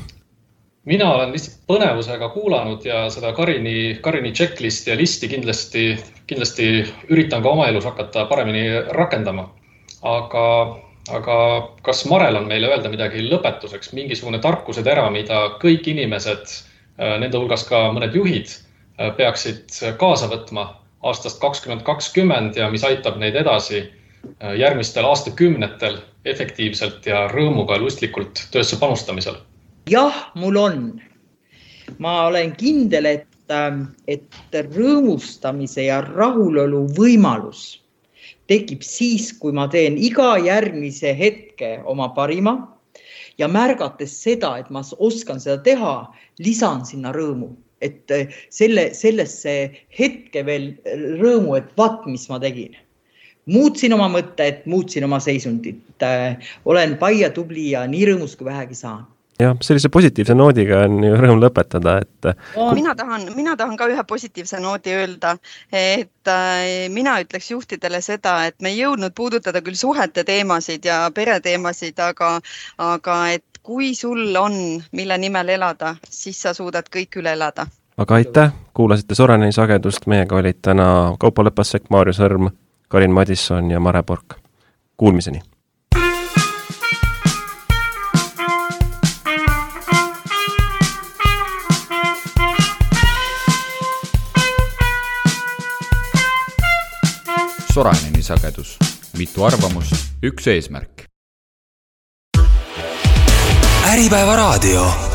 Mina 0.84 1.08
olen 1.14 1.32
lihtsalt 1.32 1.58
põnevusega 1.68 2.28
kuulanud 2.34 2.84
ja 2.84 3.04
seda 3.12 3.32
Karini, 3.36 3.98
Karini 4.02 4.32
checklist'i 4.32 4.90
ja 4.90 4.96
listi 4.96 5.28
kindlasti, 5.28 5.84
kindlasti 6.26 6.68
üritan 7.08 7.42
ka 7.42 7.52
oma 7.52 7.68
elus 7.68 7.84
hakata 7.84 8.24
paremini 8.30 8.64
rakendama. 8.96 9.50
aga, 10.02 10.44
aga 11.12 11.36
kas 11.82 12.04
Marel 12.08 12.36
on 12.36 12.46
meile 12.48 12.70
öelda 12.70 12.88
midagi 12.88 13.26
lõpetuseks, 13.28 13.92
mingisugune 13.92 14.38
tarkusetera, 14.40 15.10
mida 15.10 15.42
kõik 15.60 15.88
inimesed, 15.92 16.56
äh, 16.96 17.18
nende 17.20 17.38
hulgas 17.38 17.66
ka 17.68 17.90
mõned 17.92 18.16
juhid, 18.16 18.48
äh, 18.98 19.12
peaksid 19.16 19.96
kaasa 19.98 20.28
võtma 20.32 20.70
aastast 21.02 21.40
kakskümmend 21.40 21.82
kakskümmend 21.82 22.56
ja 22.56 22.70
mis 22.70 22.84
aitab 22.84 23.16
neid 23.20 23.36
edasi 23.36 23.84
Äh, 24.40 24.54
järgmistel 24.60 25.06
aastakümnetel 25.08 25.94
efektiivselt 26.28 27.06
ja 27.08 27.24
rõõmuga 27.32 27.78
ja 27.78 27.82
lustlikult 27.84 28.42
töösse 28.52 28.76
panustamisel? 28.80 29.38
Jah, 29.88 30.32
mul 30.34 30.56
on. 30.56 31.00
ma 31.98 32.26
olen 32.26 32.52
kindel, 32.54 33.06
et, 33.06 33.26
ähm, 33.50 33.82
et 34.06 34.28
rõõmustamise 34.54 35.88
ja 35.88 36.00
rahulolu 36.04 36.84
võimalus 36.94 37.80
tekib 38.50 38.82
siis, 38.86 39.32
kui 39.32 39.52
ma 39.52 39.66
teen 39.70 39.96
iga 39.98 40.36
järgmise 40.38 41.10
hetke 41.18 41.80
oma 41.86 42.10
parima 42.14 42.54
ja 43.38 43.48
märgates 43.50 44.14
seda, 44.22 44.56
et 44.58 44.70
ma 44.70 44.84
oskan 44.98 45.42
seda 45.42 45.58
teha, 45.66 45.94
lisan 46.38 46.84
sinna 46.86 47.10
rõõmu, 47.16 47.50
et 47.82 48.10
äh, 48.14 48.30
selle, 48.54 48.90
sellesse 48.94 49.56
hetke 49.98 50.46
veel 50.46 50.72
rõõmu, 51.18 51.56
et 51.58 51.70
vaat, 51.78 52.06
mis 52.06 52.28
ma 52.30 52.38
tegin 52.42 52.76
muutsin 53.50 53.90
oma 53.96 54.06
mõtted, 54.12 54.60
muutsin 54.70 55.02
oma 55.08 55.18
seisundit. 55.18 55.82
Äh, 56.06 56.38
olen 56.70 56.94
pai 57.00 57.16
ja 57.24 57.32
tubli 57.34 57.72
ja 57.72 57.82
nii 57.90 58.12
rõõmus, 58.12 58.36
kui 58.38 58.46
vähegi 58.46 58.78
saan 58.78 59.08
jah, 59.40 59.56
sellise 59.64 59.88
positiivse 59.92 60.34
noodiga 60.36 60.84
on 60.86 61.00
ju 61.04 61.16
rõõm 61.18 61.40
lõpetada, 61.42 61.98
et 62.04 62.30
mina 62.76 62.94
tahan, 62.96 63.26
mina 63.36 63.56
tahan 63.56 63.76
ka 63.80 63.88
ühe 63.90 64.04
positiivse 64.08 64.60
noodi 64.62 64.94
öelda, 64.96 65.34
et 65.72 66.30
äh, 66.30 66.88
mina 66.92 67.18
ütleks 67.22 67.50
juhtidele 67.54 68.00
seda, 68.04 68.36
et 68.50 68.58
me 68.62 68.74
ei 68.74 68.82
jõudnud 68.82 69.14
puudutada 69.16 69.62
küll 69.66 69.78
suhete 69.78 70.24
teemasid 70.24 70.86
ja 70.86 71.02
pereteemasid, 71.14 71.98
aga, 72.04 72.36
aga 72.78 73.20
et 73.36 73.62
kui 73.62 73.94
sul 73.94 74.36
on, 74.36 74.56
mille 74.92 75.18
nimel 75.18 75.54
elada, 75.56 75.94
siis 76.08 76.40
sa 76.42 76.54
suudad 76.56 76.88
kõik 76.92 77.20
üle 77.20 77.32
elada. 77.36 77.66
aga 78.00 78.14
aitäh, 78.14 78.52
kuulasite 78.74 79.14
Soraneni 79.14 79.52
sagedust, 79.52 80.06
meiega 80.06 80.36
olid 80.36 80.62
täna 80.62 81.16
Kaupo 81.20 81.44
Lepasek, 81.44 81.90
Maarjo 81.90 82.16
Sõrm 82.16 82.50
Karin 82.88 83.12
Madisson 83.12 83.70
ja 83.70 83.80
Mare 83.80 84.02
Pork. 84.02 84.34
Kuulmiseni! 84.96 85.40
Soraineni 97.70 98.22
sagedus, 98.22 98.74
mitu 99.18 99.44
arvamust, 99.46 99.94
üks 100.26 100.46
eesmärk. 100.50 101.04
Äripäeva 103.92 104.36
raadio 104.36 105.09